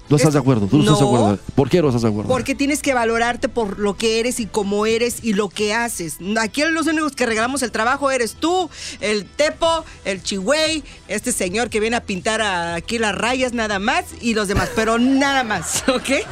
¿No 0.09 0.17
estás 0.17 0.29
Es- 0.29 0.35
de 0.35 0.39
acuerdo? 0.41 0.67
¿Tú 0.67 0.77
no, 0.79 0.83
estás 0.85 1.01
de 1.01 1.05
acuerdo? 1.07 1.39
¿Por 1.55 1.69
qué 1.69 1.83
no 1.83 1.89
estás 1.89 2.03
de 2.03 2.09
acuerdo? 2.09 2.29
Porque 2.31 2.55
tienes 2.55 2.81
que 2.83 2.95
valorarte 2.95 3.49
por 3.49 3.79
lo 3.79 3.97
que 3.97 4.21
eres 4.21 4.39
y 4.41 4.47
cómo 4.47 4.87
eres 4.87 5.19
y 5.23 5.33
lo 5.33 5.49
que 5.49 5.75
haces. 5.75 6.17
Aquí 6.41 6.63
los 6.71 6.87
únicos 6.87 7.13
que 7.13 7.27
regalamos 7.27 7.63
el 7.63 7.73
trabajo 7.73 8.11
eres 8.11 8.35
tú, 8.35 8.71
el 9.01 9.27
Tepo, 9.27 9.85
el 10.05 10.23
Chihuey, 10.23 10.85
este 11.09 11.33
señor 11.33 11.71
que 11.71 11.81
viene 11.81 11.97
a 11.97 12.03
pintar 12.05 12.41
aquí 12.43 12.99
las 12.99 13.15
rayas 13.15 13.53
nada 13.53 13.79
más 13.79 14.05
y 14.21 14.35
los 14.35 14.49
demás, 14.49 14.71
pero 14.77 14.99
nada 14.99 15.43
más, 15.45 15.83
¿ok? 15.89 16.27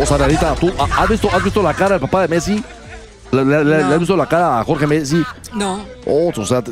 O 0.00 0.06
sea, 0.06 0.18
Narita, 0.18 0.54
¿tú 0.54 0.72
ha- 0.78 1.02
has 1.02 1.08
visto, 1.08 1.28
has 1.32 1.42
visto 1.42 1.62
la 1.62 1.74
cara 1.74 1.92
del 1.92 2.00
papá 2.00 2.22
de 2.22 2.28
Messi? 2.28 2.62
¿Le, 3.32 3.44
le- 3.44 3.64
No. 3.82 3.90
le 3.90 3.98
visto 3.98 4.16
la 4.16 4.26
cara 4.26 4.58
a 4.60 4.64
Jorge 4.64 4.86
Messi? 4.88 5.22
No. 5.54 5.84
Oh, 6.06 6.32
o 6.36 6.46
sea, 6.46 6.62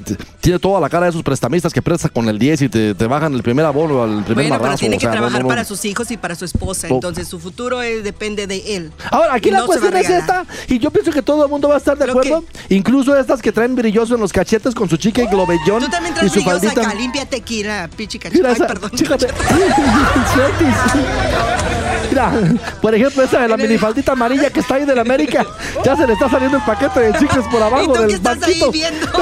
tiene 0.40 0.58
toda 0.58 0.80
la 0.80 0.88
cara 0.88 1.04
de 1.06 1.10
esos 1.10 1.22
prestamistas 1.22 1.72
que 1.72 1.80
prestan 1.82 2.10
con 2.12 2.28
el 2.28 2.38
10 2.38 2.62
y 2.62 2.68
te, 2.68 2.94
te 2.94 3.06
bajan 3.06 3.32
el 3.34 3.42
primer 3.42 3.64
abono 3.64 4.02
al 4.02 4.24
primer 4.24 4.34
Bueno, 4.34 4.48
pero 4.56 4.62
marrazo. 4.62 4.78
tiene 4.80 4.96
o 4.96 4.98
que 4.98 5.02
sea, 5.02 5.10
no, 5.10 5.16
trabajar 5.16 5.40
no, 5.40 5.44
no. 5.44 5.48
para 5.48 5.64
sus 5.64 5.84
hijos 5.84 6.10
y 6.10 6.16
para 6.16 6.34
su 6.34 6.44
esposa, 6.44 6.88
Oh. 6.90 6.94
entonces 6.94 7.28
su 7.28 7.38
futuro 7.38 7.80
eh, 7.82 8.02
depende 8.02 8.46
de 8.48 8.76
él. 8.76 8.92
Ahora, 9.10 9.34
aquí 9.34 9.48
Y 9.50 9.52
la 9.52 9.64
cuestión 9.66 9.96
es 9.96 10.08
esta, 10.10 10.44
y 10.68 10.78
yo 10.78 10.90
pienso 10.90 11.12
que 11.12 11.22
todo 11.22 11.44
el 11.44 11.50
mundo 11.50 11.68
va 11.68 11.74
a 11.74 11.78
estar 11.78 11.96
de 11.96 12.06
¿Lo 12.06 12.12
acuerdo, 12.12 12.44
incluso 12.70 13.16
estas 13.16 13.40
que 13.42 13.52
traen 13.52 13.76
brilloso 13.76 14.14
en 14.16 14.20
los 14.20 14.32
cachetes 14.32 14.74
con 14.74 14.88
su 14.88 14.96
chica 14.96 15.22
y 15.22 15.26
globellón 15.28 15.80
Tú 15.80 15.88
también 15.90 16.14
y 16.14 16.18
traes 16.18 16.32
su 16.32 16.40
brillosa 16.40 16.60
faldita. 16.60 16.80
acá, 16.88 16.94
límpiate 16.94 17.42
la 17.64 17.88
pichica. 17.96 18.30
Mira 18.32 18.50
Ay, 18.50 18.56
perdón. 18.58 18.90
chécate. 18.94 19.28
Mira, 22.10 22.32
por 22.80 22.94
ejemplo, 22.94 23.22
esa 23.22 23.40
de 23.40 23.48
la 23.48 23.56
minifaldita 23.56 24.12
amarilla 24.12 24.50
que 24.50 24.60
está 24.60 24.76
ahí 24.76 24.84
de 24.84 24.94
la 24.94 25.02
América, 25.02 25.44
ya 25.84 25.96
se 25.96 26.06
le 26.06 26.12
está 26.14 26.28
saliendo 26.28 26.56
el 26.58 26.62
paquete 26.64 27.00
de 27.00 27.12
chicles 27.18 27.44
por 27.50 27.60
¿Y 27.60 27.64
abajo 27.64 27.84
tú 27.86 27.92
qué 27.94 27.98
del 28.00 28.10
estás 28.14 28.38
banquito. 28.40 28.66
ahí 28.66 28.72
viendo? 28.72 29.06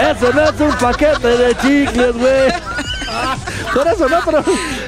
Eso 0.00 0.32
no 0.32 0.42
es 0.42 0.60
un 0.60 0.72
paquete 0.78 1.28
de 1.28 1.56
chicles, 1.56 2.12
güey. 2.16 2.52
Por 3.74 3.86
eso 3.86 4.08
no, 4.08 4.18
pero 4.24 4.42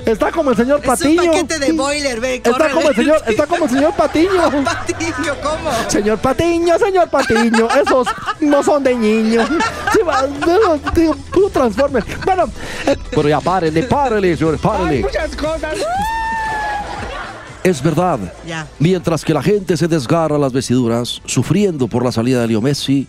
está 0.06 0.32
como 0.32 0.50
el 0.50 0.56
señor 0.56 0.80
Es 0.80 0.86
Patiño. 0.86 1.22
un 1.22 1.28
paquete 1.28 1.58
de 1.58 1.72
boiler, 1.72 2.20
ve, 2.20 2.34
Está 2.36 2.70
como 2.70 2.88
el 2.88 2.96
señor, 2.96 3.22
está 3.26 3.46
como 3.46 3.64
el 3.64 3.70
señor 3.70 3.94
Patiño. 3.94 4.50
Patiño, 4.64 5.34
¿cómo? 5.42 5.70
Señor 5.88 6.18
Patiño, 6.18 6.78
señor 6.78 7.08
Patiño, 7.10 7.68
esos 7.82 8.08
no 8.40 8.62
son 8.62 8.82
de 8.82 8.94
niños. 8.94 9.48
Sí, 9.92 9.98
va, 10.06 10.24
puro 11.32 11.50
Transformer. 11.50 12.04
Bueno, 12.24 12.44
eh, 12.86 12.96
Pero 13.10 13.28
ya, 13.28 13.40
párele, 13.40 13.82
párele, 13.84 14.36
señores, 14.36 14.60
párele. 14.60 15.06
Es 17.64 17.82
verdad. 17.82 18.32
Ya. 18.46 18.68
Mientras 18.78 19.24
que 19.24 19.34
la 19.34 19.42
gente 19.42 19.76
se 19.76 19.88
desgarra 19.88 20.38
las 20.38 20.52
vestiduras, 20.52 21.20
sufriendo 21.24 21.88
por 21.88 22.04
la 22.04 22.12
salida 22.12 22.40
de 22.42 22.48
Leo 22.48 22.60
Messi, 22.60 23.08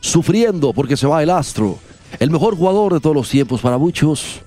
sufriendo 0.00 0.72
porque 0.74 0.96
se 0.96 1.06
va 1.06 1.22
el 1.22 1.30
astro, 1.30 1.78
el 2.18 2.30
mejor 2.30 2.56
jugador 2.56 2.92
de 2.94 3.00
todos 3.00 3.14
los 3.16 3.30
tiempos 3.30 3.60
para 3.60 3.78
muchos, 3.78 4.40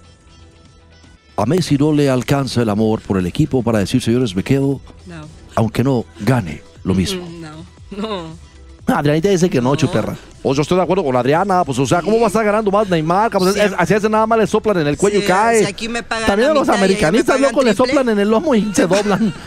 a 1.38 1.45
Messi 1.45 1.78
no 1.78 1.93
le 1.93 2.10
alcanza 2.10 2.62
el 2.62 2.69
amor 2.69 2.99
por 3.02 3.17
el 3.17 3.25
equipo 3.25 3.63
para 3.63 3.80
decir, 3.80 4.02
señores, 4.02 4.36
me 4.36 4.43
quedo, 4.43 4.82
No, 5.08 5.21
aunque 5.56 5.84
no 5.86 6.04
gane 6.19 6.62
lo 6.84 6.93
mismo. 6.93 7.23
mm, 7.25 7.41
no, 7.41 7.65
no. 7.97 8.49
Adrianita 8.95 9.30
dice 9.30 9.49
que 9.49 9.62
no, 9.62 9.75
chuperra. 9.75 10.15
O 10.41 10.54
yo 10.54 10.62
estoy 10.62 10.78
de 10.78 10.84
acuerdo 10.84 11.04
con 11.04 11.15
Adriana, 11.15 11.63
pues 11.65 11.78
o 11.80 11.86
sea, 11.86 12.02
¿cómo 12.02 12.17
va 12.19 12.25
a 12.25 12.28
estar 12.28 12.45
ganando 12.45 12.71
más 12.71 12.88
Neymar? 12.89 13.30
Pues, 13.32 13.54
Sí. 13.54 13.60
es- 13.60 13.73
así 13.78 13.93
hace 13.93 14.10
nada 14.10 14.25
más 14.25 14.39
le 14.39 14.47
soplan 14.47 14.78
en 14.80 14.88
el 14.88 14.97
cuello 14.97 15.19
Sí, 15.19 15.25
y 15.25 15.28
cae. 15.28 15.60
si 15.60 15.65
aquí 15.65 15.89
me 15.89 16.02
pagan 16.04 16.28
También 16.28 16.52
a 16.52 16.54
los 16.54 16.69
americanistas, 16.69 17.39
loco, 17.41 17.62
le 17.62 17.73
soplan 17.73 18.08
en 18.10 18.19
el 18.19 18.30
lomo 18.30 18.56
y 18.56 18.73
se 18.73 18.88
doblan. 18.88 19.34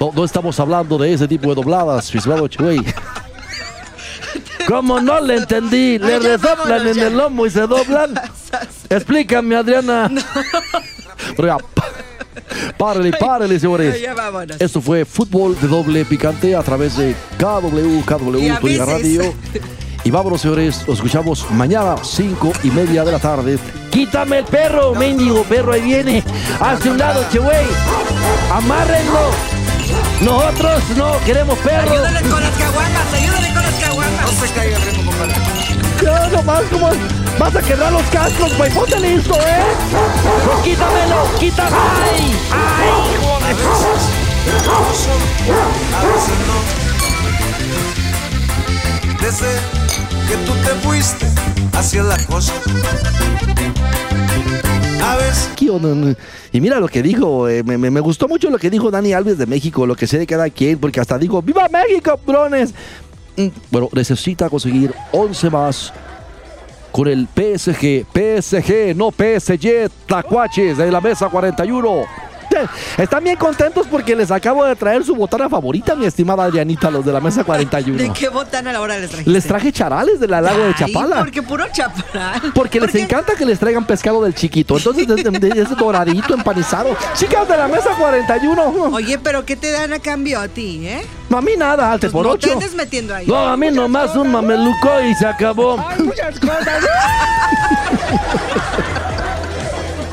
No, 0.00 0.10
no 0.12 0.24
estamos 0.24 0.58
hablando 0.58 0.98
de 0.98 1.14
ese 1.14 1.26
tipo 1.28 1.48
de 1.50 1.54
dobladas, 1.54 2.10
Fisbado 2.10 2.46
Chihuey. 2.48 2.80
¿Cómo 4.66 5.00
no 5.00 5.20
le 5.20 5.36
entendí? 5.36 5.98
Le 5.98 6.18
resoplan 6.18 6.86
en 6.88 6.98
el 6.98 7.16
lomo 7.16 7.46
y 7.46 7.50
se 7.50 7.60
doblan. 7.66 8.12
Explícame, 8.90 9.54
Adriana. 9.56 10.10
Pero 11.36 11.58
ya, 12.68 12.76
párele, 12.76 13.12
párele, 13.12 13.58
señores. 13.58 14.00
Ya 14.00 14.14
vámonos. 14.14 14.56
Esto 14.60 14.80
fue 14.80 15.04
Fútbol 15.04 15.58
de 15.60 15.68
Doble 15.68 16.04
Picante 16.04 16.54
a 16.54 16.62
través 16.62 16.96
de 16.96 17.14
KW, 17.38 18.04
KW, 18.04 18.60
Tu 18.60 18.66
Liga. 18.68 18.84
Radio. 18.84 19.34
Y 20.04 20.10
vámonos, 20.10 20.42
señores, 20.42 20.86
nos 20.86 20.98
escuchamos 20.98 21.50
mañana, 21.50 21.96
cinco 22.02 22.52
y 22.62 22.70
media 22.70 23.04
de 23.04 23.12
la 23.12 23.18
tarde. 23.18 23.58
Quítame 23.90 24.40
el 24.40 24.44
perro, 24.44 24.94
mendigo 24.94 25.44
perro, 25.44 25.72
ahí 25.72 25.80
viene. 25.80 26.22
Hazte 26.60 26.90
un 26.90 26.98
lado, 26.98 27.24
che, 27.32 27.38
güey. 27.38 27.64
Amárrenlo. 28.52 29.30
Nosotros 30.20 30.82
no 30.96 31.18
queremos 31.24 31.58
perro. 31.60 31.90
Ayúdale 31.90 32.20
con 32.28 32.40
las 32.40 32.50
caguamas, 32.50 33.14
ayúdale 33.14 33.46
con 33.48 33.62
las 33.62 33.74
caguamas. 33.74 33.93
Vas 37.38 37.54
a 37.56 37.62
quebrar 37.62 37.92
los 37.92 38.02
cascos, 38.04 38.56
güey. 38.56 38.70
Ponte 38.72 38.98
listo, 39.00 39.34
¿eh? 39.34 39.62
Quítamelo, 40.62 41.24
quítame. 41.38 41.76
¡Ay! 41.76 42.36
¡Ay, 42.52 43.16
a 45.94 46.04
veces 46.06 46.38
no. 46.46 46.58
Desde 49.24 49.50
que 50.28 50.36
tú 50.44 50.52
te 50.62 50.70
fuiste, 50.86 51.26
es 51.78 51.94
la 51.94 52.18
cosa. 52.26 52.52
Y 56.52 56.60
mira 56.60 56.78
lo 56.78 56.88
que 56.88 57.02
dijo, 57.02 57.48
eh, 57.48 57.62
me, 57.64 57.76
me- 57.78 58.00
gustó 58.00 58.28
mucho 58.28 58.48
lo 58.50 58.58
que 58.58 58.70
dijo 58.70 58.90
Dani 58.90 59.12
Alves 59.12 59.38
de 59.38 59.46
México, 59.46 59.86
lo 59.86 59.96
que 59.96 60.06
sé 60.06 60.18
de 60.18 60.26
cada 60.26 60.48
quien, 60.50 60.78
porque 60.78 61.00
hasta 61.00 61.18
dijo, 61.18 61.42
¡Viva 61.42 61.66
México, 61.68 62.18
brones! 62.26 62.72
Mm, 63.36 63.48
Bueno, 63.70 63.88
necesita 63.92 64.48
conseguir 64.48 64.94
11 65.12 65.50
más 65.50 65.92
con 66.94 67.08
el 67.08 67.26
PSG. 67.26 68.06
PSG, 68.14 68.94
no 68.94 69.10
PSG, 69.10 69.90
Tacuaches 70.06 70.78
de 70.78 70.92
la 70.92 71.00
mesa 71.00 71.28
41. 71.28 72.04
Están 72.96 73.24
bien 73.24 73.36
contentos 73.36 73.84
porque 73.90 74.14
les 74.14 74.30
acabo 74.30 74.64
de 74.64 74.76
traer 74.76 75.02
su 75.02 75.16
botana 75.16 75.48
favorita, 75.48 75.96
mi 75.96 76.06
estimada 76.06 76.44
Adrianita, 76.44 76.90
los 76.92 77.04
de 77.04 77.12
la 77.12 77.20
mesa 77.20 77.42
41. 77.42 77.98
¿De 77.98 78.10
qué 78.10 78.28
botana 78.28 78.70
a 78.70 78.72
la 78.74 78.80
hora 78.80 78.96
les 78.98 79.08
trajiste? 79.10 79.30
Les 79.32 79.44
traje 79.44 79.72
charales 79.72 80.20
del 80.20 80.30
lago 80.30 80.64
de 80.64 80.74
Chapala. 80.76 81.18
Porque 81.18 81.42
puro 81.42 81.64
chaparal. 81.72 82.52
Porque 82.54 82.80
les 82.80 82.94
encanta 82.94 83.34
que 83.34 83.44
les 83.44 83.58
traigan 83.58 83.84
pescado 83.84 84.22
del 84.22 84.34
chiquito. 84.34 84.76
Entonces, 84.76 85.08
ese 85.08 85.74
doradito, 85.74 86.34
empanizado. 86.34 86.96
Chicas 87.14 87.48
de 87.48 87.56
la 87.56 87.66
mesa 87.66 87.90
41. 87.98 88.62
Oye, 88.92 89.18
pero 89.18 89.44
¿qué 89.44 89.56
te 89.56 89.72
dan 89.72 89.92
a 89.92 89.98
cambio 89.98 90.38
a 90.38 90.46
ti, 90.46 90.86
eh? 90.86 91.04
No, 91.28 91.38
a 91.38 91.42
mí 91.42 91.52
nada, 91.56 91.90
alte 91.90 92.08
Pues 92.10 92.12
por 92.12 92.26
no 92.26 92.38
te 92.38 92.46
ocho. 92.46 92.54
andes 92.54 92.74
metiendo 92.74 93.14
ahí. 93.14 93.26
No, 93.26 93.36
a 93.36 93.56
mí 93.56 93.70
nomás 93.70 94.14
un 94.14 94.30
mameluco 94.30 94.90
y 95.10 95.14
se 95.14 95.26
acabó. 95.26 95.84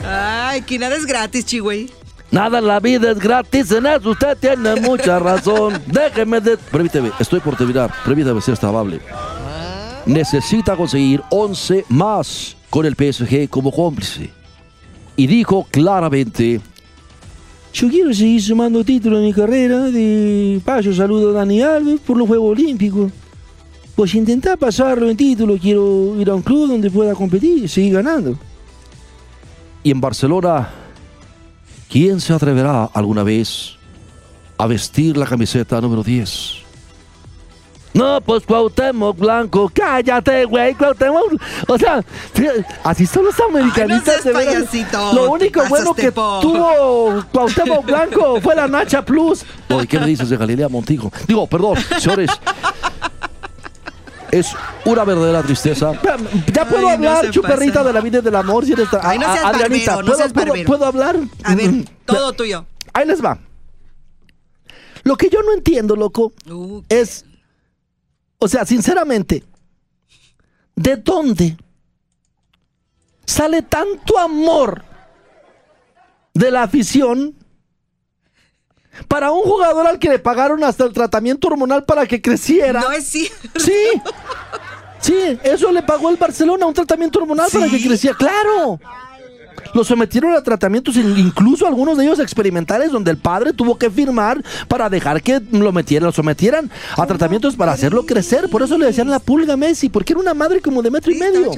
Ay, 0.06 0.62
que 0.62 0.78
nada 0.78 0.96
es 0.96 1.06
gratis, 1.06 1.46
chihuey. 1.46 1.90
Nada 2.32 2.60
en 2.60 2.68
la 2.68 2.80
vida 2.80 3.12
es 3.12 3.20
gratis, 3.20 3.72
en 3.72 3.86
eso 3.86 4.12
usted 4.12 4.38
tiene 4.38 4.76
mucha 4.78 5.20
razón. 5.20 5.82
Déjeme 5.88 6.40
de... 6.40 6.58
Permíteme, 6.58 7.12
estoy 7.20 7.42
por 7.42 7.58
terminar. 7.58 7.94
Permítame 8.06 8.40
ser 8.42 8.58
amable. 8.62 9.02
Necesita 10.06 10.76
conseguir 10.76 11.22
11 11.30 11.86
más 11.90 12.56
con 12.70 12.86
el 12.86 12.96
PSG 12.96 13.50
como 13.50 13.72
cómplice. 13.72 14.30
Y 15.18 15.28
dijo 15.28 15.68
claramente... 15.70 16.62
Yo 17.74 17.88
quiero 17.90 18.14
seguir 18.14 18.42
sumando 18.42 18.84
títulos 18.84 19.20
en 19.20 19.26
mi 19.26 19.34
carrera. 19.34 19.80
De 19.84 20.60
paso 20.64 20.94
saludo 20.94 21.30
a 21.30 21.34
Dani 21.34 21.62
Alves 21.62 22.00
por 22.02 22.18
los 22.18 22.28
Juegos 22.28 22.52
Olímpicos. 22.52 23.12
Pues 24.02 24.16
intentar 24.16 24.58
pasarlo 24.58 25.12
en 25.12 25.16
título. 25.16 25.60
Quiero 25.62 26.20
ir 26.20 26.28
a 26.28 26.34
un 26.34 26.42
club 26.42 26.70
donde 26.70 26.90
pueda 26.90 27.14
competir 27.14 27.66
y 27.66 27.68
seguir 27.68 27.94
ganando. 27.94 28.36
Y 29.84 29.92
en 29.92 30.02
Barcelona 30.02 30.70
¿Quién 31.88 32.20
se 32.20 32.34
atreverá 32.34 32.86
alguna 32.86 33.22
vez 33.22 33.76
a 34.58 34.66
vestir 34.66 35.18
la 35.18 35.28
camiseta 35.28 35.80
número 35.80 36.02
10? 36.02 36.62
No, 37.94 38.22
pues 38.22 38.44
Cuauhtémoc 38.44 39.18
Blanco, 39.18 39.70
cállate, 39.72 40.46
güey, 40.46 40.74
Cuauhtémoc. 40.74 41.34
O 41.68 41.78
sea, 41.78 42.04
así 42.84 43.06
son 43.06 43.26
los 43.26 43.36
americanistas 43.40 44.22
payasito, 44.22 45.14
Lo 45.14 45.32
único 45.32 45.62
bueno 45.68 45.94
que 45.94 46.12
tuvo 46.12 47.24
Cuauhtémoc 47.32 47.86
Blanco 47.86 48.42
fue 48.42 48.56
la 48.56 48.68
Nacha 48.68 49.04
Plus. 49.04 49.44
Oye, 49.70 49.86
¿qué 49.86 50.00
me 50.00 50.08
dices 50.08 50.30
de 50.30 50.38
Galilea 50.38 50.70
Montijo? 50.70 51.12
Digo, 51.28 51.46
perdón, 51.46 51.78
señores. 52.00 52.32
Es 54.32 54.56
una 54.86 55.04
verdadera 55.04 55.44
tristeza. 55.44 55.92
Ya, 56.54 56.66
puedo 56.66 56.88
Ay, 56.88 56.96
hablar, 56.96 57.30
chuperrita 57.32 57.74
pasa. 57.76 57.88
de 57.88 57.94
la 57.94 58.00
vida 58.02 58.20
y 58.20 58.22
del 58.22 58.36
amor. 58.36 58.66
Si 58.66 58.72
eres 58.72 58.90
tan- 58.90 59.02
Ay, 59.04 59.20
no 59.20 59.28
a- 59.28 59.34
seas 59.34 59.46
Adrianita, 59.46 59.96
barbero, 59.96 60.02
no 60.02 60.06
¿puedo- 60.06 60.18
seas 60.18 60.34
puedo- 60.34 60.46
barbero. 60.48 60.68
¿Puedo 60.68 60.86
hablar? 60.86 61.18
A 61.44 61.56
ver, 61.56 61.70
Mm, 61.72 61.86
todo 62.06 62.32
tuyo. 62.34 62.66
Ahí 62.94 63.06
les 63.06 63.24
va. 63.24 63.38
Lo 65.04 65.18
que 65.18 65.30
yo 65.30 65.42
no 65.44 65.52
entiendo, 65.54 65.96
loco, 65.96 66.32
Uh, 66.50 66.82
es, 66.88 67.26
o 68.40 68.48
sea, 68.48 68.66
sinceramente, 68.66 69.44
¿de 70.76 70.96
dónde 70.98 71.58
sale 73.26 73.62
tanto 73.64 74.18
amor 74.18 74.84
de 76.34 76.52
la 76.52 76.64
afición 76.64 77.36
para 79.08 79.32
un 79.32 79.42
jugador 79.44 79.88
al 79.88 80.00
que 80.00 80.10
le 80.10 80.20
pagaron 80.20 80.64
hasta 80.64 80.84
el 80.86 80.94
tratamiento 80.94 81.48
hormonal 81.48 81.84
para 81.86 82.06
que 82.06 82.22
creciera? 82.22 82.82
no 82.82 82.92
es 82.92 83.06
cierto. 83.08 83.60
Sí. 83.60 83.74
Sí, 85.00 85.40
eso 85.44 85.72
le 85.72 85.82
pagó 85.82 86.10
el 86.12 86.18
Barcelona, 86.18 86.66
un 86.68 86.74
tratamiento 86.76 87.20
hormonal 87.20 87.50
para 87.52 87.68
que 87.68 87.82
creciera. 87.82 88.16
¡Claro! 88.16 88.80
Lo 89.74 89.84
sometieron 89.86 90.34
a 90.36 90.44
tratamientos, 90.44 90.96
in- 90.98 91.18
incluso 91.18 91.66
algunos 91.66 91.98
de 91.98 92.04
ellos 92.04 92.20
experimentales, 92.20 92.92
donde 92.92 93.10
el 93.10 93.18
padre 93.18 93.54
tuvo 93.54 93.78
que 93.78 93.90
firmar 93.90 94.44
para 94.68 94.90
dejar 94.90 95.22
que 95.24 95.42
lo 95.52 95.72
metieran, 95.72 96.08
lo 96.08 96.12
sometieran 96.12 96.70
a 96.98 97.06
tratamientos 97.08 97.56
para 97.56 97.72
hacerlo 97.72 98.06
crecer. 98.06 98.50
Por 98.50 98.62
eso 98.64 98.78
le 98.78 98.86
decían 98.88 99.10
la 99.10 99.20
pulga 99.20 99.54
a 99.54 99.58
Messi, 99.58 99.88
porque 99.90 100.14
era 100.14 100.20
una 100.20 100.34
madre 100.34 100.62
como 100.62 100.82
de 100.82 100.92
metro 100.92 101.12
Sí, 101.12 101.18
y 101.18 101.22
medio. 101.22 101.52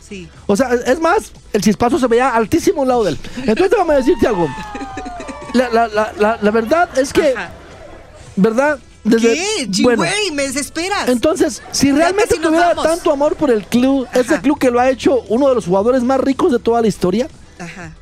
sí. 0.00 0.28
O 0.46 0.54
sea, 0.54 0.68
es 0.74 1.00
más, 1.00 1.32
el 1.54 1.62
chispazo 1.62 1.98
se 1.98 2.06
veía 2.08 2.28
altísimo 2.28 2.82
al 2.82 2.88
lado 2.88 3.04
de 3.04 3.10
él. 3.12 3.18
Entonces, 3.38 3.70
déjame 3.70 3.94
decirte 3.94 4.26
algo. 4.26 4.48
La, 5.56 5.68
la- 5.88 6.12
la- 6.18 6.38
la- 6.40 6.50
verdad 6.50 6.88
es 6.98 7.12
que, 7.12 7.28
Ajá. 7.36 7.50
¿verdad? 8.36 8.78
Desde- 9.04 9.34
¿Qué? 9.34 9.82
bueno, 9.82 10.02
Güey, 10.02 10.30
me 10.32 10.42
desesperas. 10.42 11.08
entonces, 11.08 11.62
si 11.70 11.92
realmente 11.92 12.36
tuviera 12.38 12.68
vamos. 12.68 12.84
tanto 12.84 13.12
amor 13.12 13.36
por 13.36 13.50
el 13.52 13.64
club, 13.64 14.06
ese 14.12 14.40
club 14.40 14.58
que 14.58 14.70
lo 14.70 14.80
ha 14.80 14.90
hecho 14.90 15.22
uno 15.28 15.48
de 15.48 15.54
los 15.54 15.66
jugadores 15.66 16.02
más 16.02 16.18
ricos 16.20 16.50
de 16.50 16.58
toda 16.58 16.82
la 16.82 16.88
historia, 16.88 17.28
Ajá. 17.58 17.92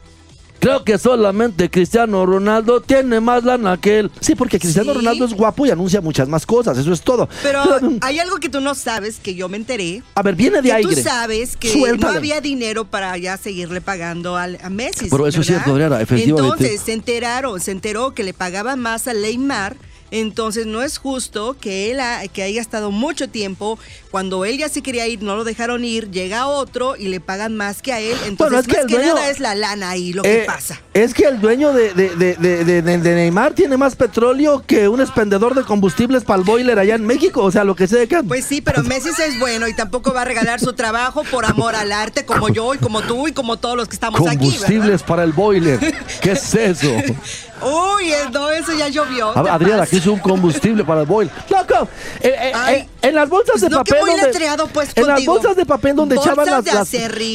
Creo 0.64 0.82
que 0.82 0.96
solamente 0.98 1.68
Cristiano 1.70 2.24
Ronaldo 2.24 2.80
tiene 2.80 3.20
más 3.20 3.44
lana 3.44 3.76
que 3.78 3.98
él. 3.98 4.10
sí, 4.20 4.34
porque 4.34 4.58
Cristiano 4.58 4.92
Sí. 4.92 4.98
Ronaldo 4.98 5.26
es 5.26 5.34
guapo 5.34 5.66
y 5.66 5.70
anuncia 5.70 6.00
muchas 6.00 6.26
más 6.28 6.46
cosas, 6.46 6.78
eso 6.78 6.90
es 6.92 7.02
todo. 7.02 7.28
Pero 7.42 7.60
Pero, 7.64 7.92
hay 8.00 8.18
algo 8.18 8.36
que 8.38 8.48
tú 8.48 8.60
no 8.62 8.74
sabes, 8.74 9.18
que 9.18 9.34
yo 9.34 9.48
me 9.50 9.56
enteré. 9.58 10.02
a 10.14 10.22
ver, 10.22 10.34
viene 10.34 10.62
de 10.62 10.72
aire. 10.72 10.94
tú 10.96 11.02
sabes 11.02 11.56
que 11.58 11.70
Suéltale. 11.70 12.12
no 12.12 12.18
había 12.18 12.40
dinero 12.40 12.86
para 12.86 13.16
ya 13.18 13.36
seguirle 13.36 13.80
pagando 13.82 14.36
al- 14.36 14.58
a 14.62 14.70
Messi. 14.70 15.08
Pero 15.10 15.26
eso 15.26 15.40
es 15.42 15.46
¿verdad? 15.48 15.62
cierto, 15.64 15.72
Adriana, 15.74 16.00
efectivamente. 16.00 16.64
Entonces 16.64 16.80
se 16.80 16.92
enteraron, 16.94 17.60
se 17.60 17.70
enteró 17.70 18.14
que 18.14 18.24
le 18.24 18.32
pagaba 18.32 18.74
más 18.76 19.06
a 19.06 19.12
Neymar. 19.12 19.76
Entonces 20.10 20.66
no 20.66 20.82
es 20.82 20.98
justo 20.98 21.56
que 21.60 21.90
él 21.90 22.00
ha- 22.00 22.26
que 22.28 22.42
haya 22.42 22.60
estado 22.60 22.90
mucho 22.90 23.28
tiempo. 23.28 23.78
Cuando 24.10 24.44
él 24.44 24.58
ya 24.58 24.68
se 24.68 24.80
quería 24.82 25.08
ir, 25.08 25.22
no 25.22 25.34
lo 25.34 25.42
dejaron 25.44 25.84
ir, 25.84 26.10
llega 26.10 26.46
otro 26.46 26.94
y 26.96 27.08
le 27.08 27.18
pagan 27.20 27.56
más 27.56 27.82
que 27.82 27.92
a 27.92 27.98
él. 28.00 28.16
Entonces 28.26 28.36
Bueno, 28.38 28.58
es 28.60 28.66
que 28.66 28.72
más 28.74 28.82
el 28.82 28.86
que 28.88 28.94
dueño- 28.94 29.14
nada 29.14 29.30
es 29.30 29.40
la 29.40 29.54
lana 29.56 29.90
ahí 29.90 30.12
lo 30.12 30.22
que 30.22 30.42
Eh, 30.42 30.44
pasa. 30.46 30.80
Es 30.92 31.12
que 31.14 31.24
el 31.24 31.40
dueño 31.40 31.72
de, 31.72 31.92
de- 31.94 32.14
de- 32.14 32.34
de- 32.82 33.14
Neymar 33.14 33.54
tiene 33.54 33.76
más 33.76 33.96
petróleo 33.96 34.62
que 34.64 34.86
un 34.88 35.00
expendedor 35.00 35.54
de 35.54 35.64
combustibles 35.64 36.22
para 36.22 36.38
el 36.38 36.44
boiler 36.44 36.78
allá 36.78 36.94
en 36.94 37.04
México. 37.06 37.42
O 37.42 37.50
sea, 37.50 37.64
lo 37.64 37.74
que 37.74 37.88
sé 37.88 37.98
de 37.98 38.06
que. 38.08 38.22
Pues 38.22 38.44
sí, 38.44 38.60
pero 38.60 38.82
Messi 38.84 39.08
es 39.08 39.38
bueno 39.40 39.66
y 39.66 39.74
tampoco 39.74 40.12
va 40.14 40.22
a 40.22 40.24
regalar 40.24 40.60
su 40.60 40.72
trabajo 40.74 41.24
por 41.24 41.44
amor 41.44 41.74
al 41.74 41.90
arte 41.90 42.24
como 42.24 42.48
yo 42.48 42.72
y 42.74 42.78
como 42.78 43.02
tú 43.02 43.26
y 43.26 43.32
como 43.32 43.56
todos 43.56 43.76
los 43.76 43.88
que 43.88 43.94
estamos 43.96 44.20
aquí. 44.28 44.36
Combustibles 44.38 45.02
para 45.02 45.24
el 45.24 45.32
boiler. 45.32 45.80
¿Qué 46.20 46.32
es 46.32 46.54
eso? 46.54 46.86
Uy, 47.62 48.10
no, 48.32 48.50
eso 48.50 48.72
ya 48.74 48.88
llovió. 48.88 49.30
A- 49.36 49.42
¿te 49.42 49.48
Adriana, 49.50 49.86
es 49.98 50.06
un 50.06 50.18
combustible 50.18 50.84
para 50.84 51.02
el 51.02 51.06
boiler. 51.06 51.32
¡Loco! 51.50 51.88
Eh, 52.20 52.28
eh, 52.28 52.52
Ay, 52.54 52.88
en 53.02 53.14
las 53.14 53.28
bolsas 53.28 53.52
pues 53.52 53.62
de 53.62 53.68
no, 53.70 53.84
que 53.84 53.92
papel. 53.92 54.00
muy 54.00 54.20
donde- 54.20 54.72
pues, 54.72 54.90
en 54.94 55.06
las 55.06 55.24
bolsas 55.24 55.56
de 55.56 55.66
papel 55.66 55.96
donde 55.96 56.16
echaban 56.16 56.46
las, 56.46 56.64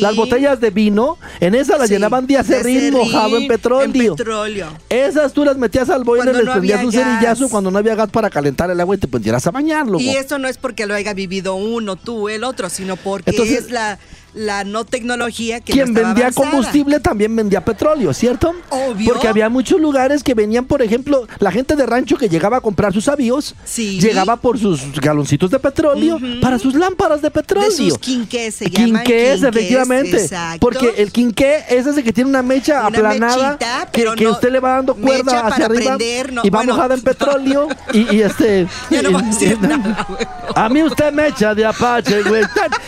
las, 0.01 0.15
botellas 0.15 0.59
de 0.59 0.69
vino, 0.69 1.17
en 1.39 1.55
esas 1.55 1.79
las 1.79 1.87
Sí, 1.87 1.93
llenaban 1.95 2.25
de 2.27 2.37
acerrín 2.37 2.93
mojado 2.93 3.37
en 3.37 3.47
petróleo. 3.47 4.11
En 4.11 4.15
petróleo. 4.17 4.67
Esas 4.89 5.33
tú 5.33 5.45
las 5.45 5.57
metías 5.57 5.89
al 5.89 6.03
boiler, 6.03 6.35
les 6.35 6.45
no 6.45 6.51
prendías 6.53 6.83
un 6.83 6.91
cerillazo 6.91 7.49
cuando 7.49 7.71
no 7.71 7.77
había 7.79 7.95
gas 7.95 8.09
para 8.09 8.29
calentar 8.29 8.69
el 8.71 8.79
agua 8.79 8.95
y 8.95 8.97
te 8.97 9.07
pondieras 9.07 9.45
a 9.47 9.51
bañar, 9.51 9.85
loco. 9.85 9.99
Y 9.99 10.09
eso 10.09 10.39
no 10.39 10.47
es 10.47 10.57
porque 10.57 10.85
lo 10.85 10.93
haya 10.95 11.13
vivido 11.13 11.55
uno, 11.55 11.95
tú, 11.95 12.29
el 12.29 12.43
otro, 12.43 12.69
sino 12.69 12.95
porque 12.95 13.31
Entonces- 13.31 13.65
es 13.65 13.71
la, 13.71 13.99
la 14.33 14.63
no 14.63 14.85
tecnología 14.85 15.59
que 15.61 15.73
Quien 15.73 15.93
no 15.93 16.01
vendía 16.01 16.25
avanzada. 16.25 16.49
combustible 16.51 16.99
también 16.99 17.35
vendía 17.35 17.63
petróleo, 17.63 18.13
¿cierto? 18.13 18.53
Obvio. 18.69 19.11
Porque 19.13 19.27
había 19.27 19.49
muchos 19.49 19.79
lugares 19.79 20.23
que 20.23 20.33
venían, 20.33 20.65
por 20.65 20.81
ejemplo, 20.81 21.27
la 21.39 21.51
gente 21.51 21.75
de 21.75 21.85
rancho 21.85 22.17
que 22.17 22.29
llegaba 22.29 22.57
a 22.57 22.61
comprar 22.61 22.93
sus 22.93 23.07
avíos, 23.07 23.55
Sí. 23.65 23.99
llegaba 23.99 24.35
por 24.37 24.57
sus 24.59 24.81
galoncitos 25.01 25.49
de 25.51 25.59
petróleo 25.59 26.19
para 26.41 26.59
sus 26.59 26.73
lámparas 26.75 27.21
de 27.21 27.31
petróleo. 27.31 27.69
De 27.69 27.75
sus 27.75 27.97
quinqués 27.97 28.55
se 28.55 28.69
llaman. 28.69 29.03
Quinqués, 29.03 29.39
quinqués, 29.39 29.43
efectivamente. 29.43 30.21
exacto. 30.21 30.59
Porque 30.59 30.93
el 30.97 31.11
quinqué 31.11 31.63
es 31.69 31.85
ese 31.87 32.03
que 32.03 32.13
tiene 32.13 32.29
una 32.29 32.41
mecha 32.43 32.79
Una 32.87 32.87
aplanada 32.87 33.49
mechita, 33.51 33.87
que, 33.91 33.99
pero 33.99 34.15
que 34.15 34.23
no- 34.25 34.31
usted 34.31 34.51
le 34.51 34.59
va 34.59 34.75
dando 34.75 34.95
cuerda 34.95 35.23
mecha 35.33 35.47
hacia 35.47 35.65
arriba 35.65 35.97
prender, 35.97 36.33
no, 36.33 36.41
y 36.43 36.49
va 36.49 36.59
bueno. 36.59 36.73
mojada 36.75 36.93
en 36.95 37.01
petróleo 37.01 37.67
y, 37.93 38.15
y 38.15 38.21
este... 38.21 38.67
Ya 38.89 39.01
no 39.01 39.11
voy 39.11 39.23
a 39.23 39.25
decir 39.25 39.57
nada, 39.61 40.07
a 40.55 40.69
mí 40.69 40.83
usted 40.83 41.11
me 41.11 41.27
echa 41.27 41.53
de 41.55 41.65
apache, 41.65 42.21
güey. 42.23 42.43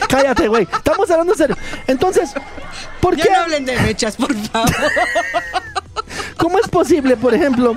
Cállate, 0.08 0.47
güey. 0.47 0.67
Estamos 0.71 1.10
hablando 1.10 1.30
en 1.31 1.37
serio. 1.37 1.57
Entonces, 1.87 2.31
¿por 2.99 3.15
Ya 3.15 3.23
qué? 3.23 3.29
no 3.31 3.37
hablen 3.41 3.65
de 3.65 3.79
mechas, 3.79 4.15
por 4.15 4.33
favor. 4.35 4.69
¿Cómo 6.37 6.59
es 6.59 6.67
posible, 6.67 7.15
por 7.17 7.33
ejemplo? 7.33 7.75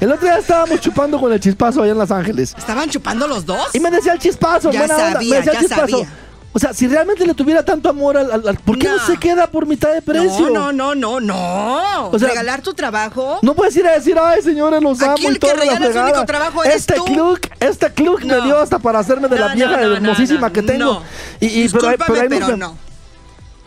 El 0.00 0.10
otro 0.12 0.26
día 0.26 0.38
estábamos 0.38 0.80
chupando 0.80 1.20
con 1.20 1.32
el 1.32 1.38
chispazo 1.40 1.82
allá 1.82 1.92
en 1.92 1.98
Los 1.98 2.10
Ángeles. 2.10 2.54
¿Estaban 2.58 2.90
chupando 2.90 3.28
los 3.28 3.46
dos? 3.46 3.68
Y 3.72 3.80
me 3.80 3.90
decía 3.90 4.12
el 4.14 4.18
chispazo, 4.18 4.70
Ya 4.72 4.80
buena 4.80 4.96
onda. 4.96 5.12
sabía, 5.12 5.30
Me 5.30 5.36
decía 5.36 5.52
ya 5.52 5.58
el 5.60 5.64
chispazo. 5.66 5.88
sabía. 5.98 6.08
O 6.54 6.58
sea, 6.58 6.74
si 6.74 6.86
realmente 6.86 7.26
le 7.26 7.32
tuviera 7.34 7.64
tanto 7.64 7.88
amor 7.88 8.16
al, 8.18 8.30
al- 8.30 8.46
al- 8.48 8.56
¿por 8.58 8.78
qué 8.78 8.86
no. 8.88 8.96
No. 8.98 9.06
se 9.06 9.16
queda 9.16 9.46
por 9.46 9.66
mitad 9.66 9.92
de 9.94 10.02
precio? 10.02 10.50
No, 10.50 10.70
no, 10.70 10.94
no, 10.94 10.94
no, 10.94 11.20
no. 11.20 12.08
O 12.10 12.18
sea, 12.18 12.28
Regalar 12.28 12.60
tu 12.60 12.74
trabajo. 12.74 13.38
No 13.42 13.54
puedes 13.54 13.74
ir 13.76 13.86
a 13.86 13.92
decir, 13.92 14.18
ay, 14.22 14.42
señores, 14.42 14.82
los 14.82 15.00
amo 15.00 15.12
Aquí 15.12 15.22
y 15.24 15.26
el 15.28 15.38
que 15.38 15.38
toda 15.40 15.54
la 15.54 15.60
regala 15.62 15.78
su 15.78 15.92
fregada". 15.92 16.10
único 16.12 16.26
trabajo 16.26 16.64
eres 16.64 16.76
Este 16.76 16.94
tú. 16.94 17.04
club, 17.06 17.40
este 17.60 17.90
club 17.92 18.20
me 18.24 18.40
dio 18.42 18.58
hasta 18.58 18.78
para 18.78 18.98
hacerme 18.98 19.28
de 19.28 19.38
la 19.38 19.48
vieja 19.54 19.80
hermosísima 19.80 20.52
que 20.52 20.62
tengo. 20.62 20.84
no. 20.84 21.02
Y, 21.40 21.46
y- 21.64 21.68
pero, 21.70 21.88
ahí 21.88 21.96
pero, 22.28 22.56
no. 22.58 22.76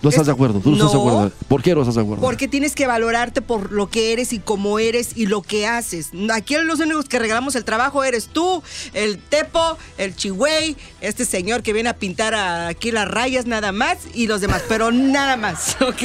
¿No 0.05 0.09
estás 0.09 0.27
de 0.27 0.33
acuerdo? 0.33 0.59
¿Tú 0.59 0.69
no, 0.69 0.75
estás 0.75 0.91
de 0.91 0.99
acuerdo? 0.99 1.31
¿Por 1.47 1.63
qué 1.63 1.73
no 1.73 1.81
estás 1.81 1.95
de 1.95 2.01
acuerdo? 2.01 2.21
Porque 2.21 2.47
tienes 2.47 2.75
que 2.75 2.85
valorarte 2.85 3.41
por 3.41 3.71
lo 3.71 3.89
que 3.89 4.13
eres 4.13 4.33
y 4.33 4.39
cómo 4.39 4.77
eres 4.77 5.17
y 5.17 5.25
lo 5.25 5.41
que 5.41 5.65
haces. 5.65 6.11
Aquí 6.31 6.55
los 6.63 6.79
únicos 6.79 7.05
que 7.05 7.17
regalamos 7.17 7.55
el 7.55 7.65
trabajo 7.65 8.03
eres 8.03 8.27
tú, 8.27 8.61
el 8.93 9.17
Tepo, 9.17 9.79
el 9.97 10.15
Chihuey, 10.15 10.77
este 11.01 11.25
señor 11.25 11.63
que 11.63 11.73
viene 11.73 11.89
a 11.89 11.95
pintar 11.95 12.35
aquí 12.35 12.91
las 12.91 13.07
rayas 13.07 13.47
nada 13.47 13.71
más 13.71 13.97
y 14.13 14.27
los 14.27 14.41
demás, 14.41 14.61
pero 14.69 14.91
nada 14.91 15.37
más, 15.37 15.75
¿ok? 15.81 16.03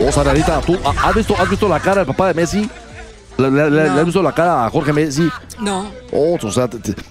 O 0.00 0.10
sea, 0.10 0.22
Adrianita, 0.22 0.60
¿tú 0.60 0.76
has 0.84 1.14
visto, 1.14 1.36
has 1.38 1.48
visto 1.48 1.68
la 1.68 1.78
cara 1.78 1.98
del 1.98 2.06
papá 2.06 2.26
de 2.26 2.34
Messi? 2.34 2.68
¿Le, 3.38 3.50
le- 3.50 3.70
No. 3.70 3.72
le 3.94 4.00
has 4.00 4.04
visto 4.04 4.22
la 4.22 4.32
cara 4.32 4.66
a 4.66 4.70
Jorge 4.70 4.92
Messi? 4.92 5.28
No. 5.58 5.90
Oh, 6.12 6.36
o 6.42 6.52
sea, 6.52 6.68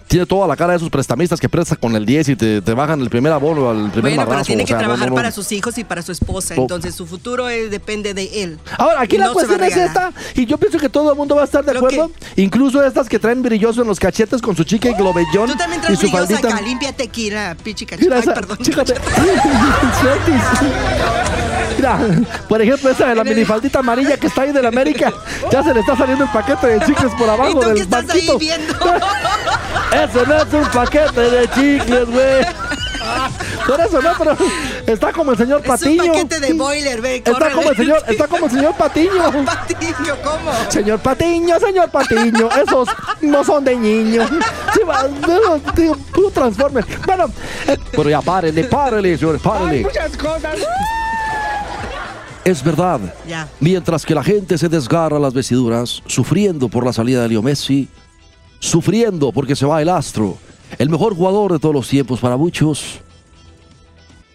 tiene 0.08 0.26
toda 0.28 0.48
la 0.48 0.56
cara 0.56 0.74
de 0.74 0.78
esos 0.78 0.90
prestamistas 0.90 1.40
que 1.40 1.50
prestan 1.50 1.80
con 1.82 1.96
el 1.96 2.06
10 2.06 2.30
y 2.30 2.36
te, 2.36 2.62
te 2.62 2.74
bajan 2.74 3.02
el 3.02 3.10
primer 3.10 3.34
abono 3.34 3.70
al 3.72 3.90
primer 3.90 4.02
Bueno, 4.12 4.16
pero 4.18 4.30
marrazo, 4.30 4.48
tiene 4.48 4.64
o 4.64 4.66
que 4.66 4.72
sea, 4.74 4.78
trabajar 4.80 5.08
no, 5.08 5.12
no. 5.12 5.16
para 5.16 5.32
sus 5.32 5.52
hijos 5.52 5.78
y 5.80 5.84
para 5.84 6.02
su 6.04 6.12
esposa. 6.12 6.54
Oh. 6.58 6.62
Entonces 6.62 6.94
su 6.94 7.08
futuro 7.08 7.50
eh, 7.50 7.70
depende 7.70 8.14
de 8.14 8.44
él. 8.44 8.60
Ahora, 8.78 9.02
aquí 9.02 9.16
Y 9.16 9.20
la 9.20 9.32
cuestión 9.34 9.64
es 9.64 9.76
esta, 9.76 10.12
y 10.36 10.46
yo 10.46 10.58
pienso 10.58 10.78
que 10.78 10.90
todo 10.90 11.12
el 11.12 11.18
mundo 11.18 11.36
va 11.36 11.42
a 11.42 11.46
estar 11.46 11.66
de 11.66 11.74
¿Lo 11.74 11.80
acuerdo, 11.80 12.12
incluso 12.36 12.84
estas 12.84 13.10
que 13.10 13.18
traen 13.18 13.42
brilloso 13.42 13.82
en 13.82 13.88
los 13.88 14.00
cachetes 14.00 14.42
con 14.42 14.56
su 14.56 14.64
chica 14.64 14.90
y 14.90 14.94
globellón 14.94 15.48
Tú 15.50 15.56
también 15.58 15.82
y 15.82 15.86
traes 15.86 16.00
su 16.00 16.06
brillosa 16.08 16.28
faldita. 16.28 16.50
acá. 16.50 16.62
Límpiate 16.62 17.04
aquí, 17.04 17.30
la 17.32 17.56
pichica. 17.64 17.96
Ay, 18.00 18.22
perdón. 18.34 18.58
fíjate. 18.62 18.94
Mira, 21.82 21.98
por 22.48 22.62
ejemplo, 22.62 22.92
esa 22.92 23.08
de 23.08 23.16
la 23.16 23.24
minifaldita 23.24 23.80
amarilla 23.80 24.16
que 24.18 24.28
está 24.28 24.44
ahí 24.44 24.52
de 24.52 24.62
la 24.62 24.68
América, 24.68 25.12
ya 25.52 25.64
se 25.64 25.74
le 25.74 25.80
está 25.80 25.96
saliendo 25.98 26.26
el 26.26 26.30
paquete 26.30 26.68
de 26.68 26.80
chicles 26.86 27.12
por 27.18 27.26
¿Y 27.28 27.30
abajo 27.32 27.54
tú 27.54 27.60
qué 27.62 27.66
del 27.70 27.78
estás 27.82 28.06
banquito. 28.06 28.34
ahí 28.34 28.38
viendo? 28.38 28.74
Eso 29.92 30.26
no 30.28 30.36
es 30.36 30.54
un 30.54 30.66
paquete 30.72 31.22
de 31.22 31.50
chicles, 31.50 32.06
güey. 32.10 32.46
Por 33.68 33.80
eso 33.80 34.02
no, 34.02 34.10
pero 34.18 34.38
está 34.86 35.12
como 35.12 35.32
el 35.32 35.38
señor 35.38 35.62
Es 35.62 35.68
Patiño. 35.68 36.04
un 36.04 36.10
paquete 36.10 36.40
de 36.40 36.54
boiler, 36.54 37.02
ve. 37.02 37.16
Está 37.18 37.32
córrele. 37.32 37.56
como 37.56 37.70
el 37.72 37.76
señor, 37.78 38.04
está 38.08 38.28
como 38.28 38.46
el 38.46 38.52
señor 38.52 38.76
Patiño. 38.76 39.32
Patiño, 39.46 40.16
¿cómo? 40.24 40.52
Señor 40.70 41.00
Patiño, 41.00 41.60
señor 41.60 41.90
Patiño, 41.90 42.50
esos 42.64 42.90
no 43.22 43.44
son 43.44 43.66
de 43.66 43.76
niño. 43.76 44.28
Sí, 44.74 44.80
va, 44.88 45.04
no, 45.28 45.58
digo, 45.76 45.96
puro 46.14 46.30
Transformer. 46.32 46.86
Bueno, 47.06 47.26
eh, 47.68 47.78
pero 47.92 48.10
ya 48.10 48.22
párele, 48.22 48.64
párele, 48.66 49.18
señor, 49.18 49.40
párele. 49.40 49.88
Es 52.44 52.64
verdad. 52.64 53.00
Ya. 53.28 53.48
Mientras 53.60 54.06
que 54.06 54.16
la 54.16 54.24
gente 54.24 54.58
se 54.58 54.68
desgarra 54.70 55.20
las 55.20 55.34
vestiduras, 55.34 56.02
sufriendo 56.08 56.70
por 56.70 56.86
la 56.86 56.94
salida 56.94 57.22
de 57.22 57.30
Leo 57.30 57.42
Messi, 57.42 57.88
sufriendo 58.60 59.32
porque 59.32 59.56
se 59.56 59.66
va 59.66 59.82
el 59.82 59.90
astro, 59.90 60.38
el 60.80 60.90
mejor 60.90 61.16
jugador 61.16 61.52
de 61.54 61.60
todos 61.60 61.76
los 61.76 61.88
tiempos 61.88 62.20
para 62.20 62.38
muchos, 62.38 63.00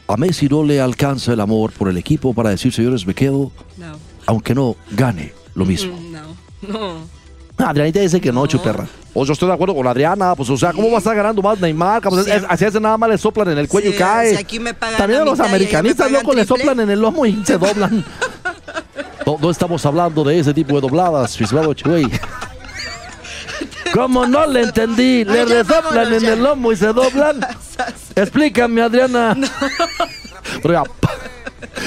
a 0.09 0.16
Messi 0.16 0.47
no 0.49 0.62
le 0.62 0.81
alcanza 0.81 1.33
el 1.33 1.40
amor 1.40 1.73
por 1.73 1.88
el 1.88 1.97
equipo 1.97 2.33
para 2.33 2.51
decir, 2.51 2.73
señores, 2.73 3.07
me 3.07 3.14
quedo, 3.14 3.51
No. 3.77 3.97
aunque 4.27 4.55
no 4.55 4.77
gane 4.92 5.33
lo 5.55 5.64
mismo. 5.64 5.97
Mm, 5.97 6.12
No. 6.12 6.37
No. 6.69 7.15
Adrianita 7.59 8.01
dice 8.01 8.21
que 8.21 8.31
no, 8.33 8.47
chuperra. 8.47 8.87
O 9.14 9.25
yo 9.25 9.33
estoy 9.33 9.49
de 9.49 9.55
acuerdo 9.55 9.75
con 9.75 9.87
Adriana, 9.87 10.35
pues 10.35 10.51
o 10.51 10.57
sea, 10.59 10.73
¿cómo 10.73 10.88
va 10.90 10.97
a 10.97 10.99
estar 10.99 11.16
ganando 11.16 11.40
más 11.40 11.59
Neymar? 11.59 12.03
Pues, 12.03 12.27
Sí. 12.27 12.31
es- 12.31 12.45
así 12.49 12.64
hace 12.66 12.79
nada 12.81 12.99
más 12.99 13.09
le 13.09 13.16
soplan 13.16 13.49
en 13.51 13.57
el 13.59 13.66
cuello 13.69 13.90
y 13.90 13.95
cae. 13.95 14.31
si 14.33 14.37
aquí 14.37 14.61
me 14.61 14.75
pagan 14.75 14.99
También 14.99 15.23
a 15.23 15.25
los 15.25 15.40
americanistas, 15.40 16.11
loco, 16.11 16.35
le 16.35 16.45
triple. 16.45 16.59
soplan 16.59 16.81
en 16.81 16.90
el 16.90 17.01
lomo 17.01 17.25
y 17.25 17.42
se 17.47 17.57
doblan. 17.59 18.05
No, 19.25 19.38
no 19.40 19.51
estamos 19.51 19.85
hablando 19.87 20.23
de 20.23 20.38
ese 20.38 20.53
tipo 20.53 20.75
de 20.75 20.83
dobladas, 20.83 21.35
Chuey. 21.75 22.07
¿Cómo 23.95 24.27
no 24.27 24.47
le 24.47 24.62
entendí? 24.62 25.25
Le 25.25 25.40
Ay, 25.40 25.45
resoplan 25.47 26.12
en 26.12 26.21
ya. 26.21 26.33
el 26.35 26.42
lomo 26.42 26.73
y 26.73 26.77
se 26.77 26.88
doblan. 26.92 27.40
Explícame, 28.14 28.83
Adriana. 28.83 29.37
Pero 30.62 30.85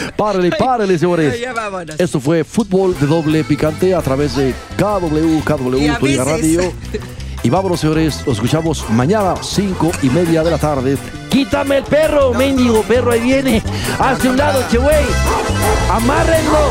ya, 0.06 0.16
párele, 0.16 0.52
párele, 0.52 0.98
señores. 0.98 1.40
Ya 1.40 1.54
vámonos. 1.54 2.00
Esto 2.00 2.20
fue 2.20 2.44
Fútbol 2.44 2.98
de 3.00 3.08
Doble 3.08 3.44
Picante 3.44 3.94
a 3.94 4.02
través 4.02 4.36
de 4.36 4.54
KW, 4.78 5.40
KW, 5.44 6.00
Tuya 6.00 6.24
Radio. 6.24 6.74
Y 7.42 7.50
vámonos, 7.50 7.80
señores, 7.80 8.22
nos 8.28 8.36
escuchamos 8.36 8.90
mañana, 8.90 9.36
cinco 9.42 9.92
y 10.02 10.10
media 10.10 10.44
de 10.44 10.52
la 10.52 10.58
tarde. 10.58 10.98
Quítame 11.30 11.78
el 11.78 11.84
perro, 11.86 12.34
mendigo 12.34 12.82
perro, 12.84 13.12
ahí 13.14 13.22
viene. 13.22 13.64
Hace 13.98 14.28
un 14.28 14.36
lado, 14.36 14.62
che, 14.70 14.78
güey. 14.78 15.06
Amárrenlo. 15.90 16.70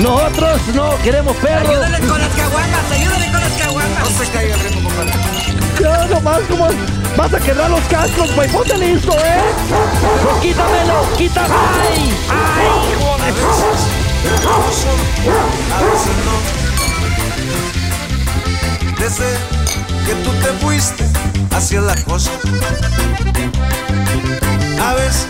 Nosotros 0.00 0.60
no 0.74 0.90
queremos 1.04 1.36
perro. 1.36 1.68
Ayúdale 1.68 1.98
con 2.00 2.18
las 2.18 2.34
caguamas, 2.34 2.90
ayúdale 2.90 3.30
con 3.30 3.40
las 3.40 3.52
caguamas. 3.52 4.00
No 4.00 4.24
se 4.24 4.30
caiga 4.32 4.54
el 4.54 4.60
ritmo, 4.60 4.88
compadre. 4.88 5.12
Ya 5.80 6.06
nomás, 6.06 6.40
como 6.50 6.68
Vas 7.18 7.34
a 7.34 7.40
quebrar 7.40 7.68
los 7.68 7.80
cascos, 7.88 8.32
güey. 8.36 8.48
Ponte 8.48 8.78
listo, 8.78 9.12
¿eh? 9.12 9.42
Pues 10.22 10.36
quítamelo, 10.40 11.02
quítamelo. 11.16 11.54
¡Ay! 11.82 12.14
¡Ay, 12.30 12.92
hijo 12.92 13.16
Desde 19.00 19.36
que 20.06 20.14
tú 20.22 20.30
te 20.30 20.52
fuiste, 20.64 21.04
hacia 21.50 21.80
la 21.80 21.96
cosa. 22.04 22.30
A 24.80 24.94
veces... 24.94 25.26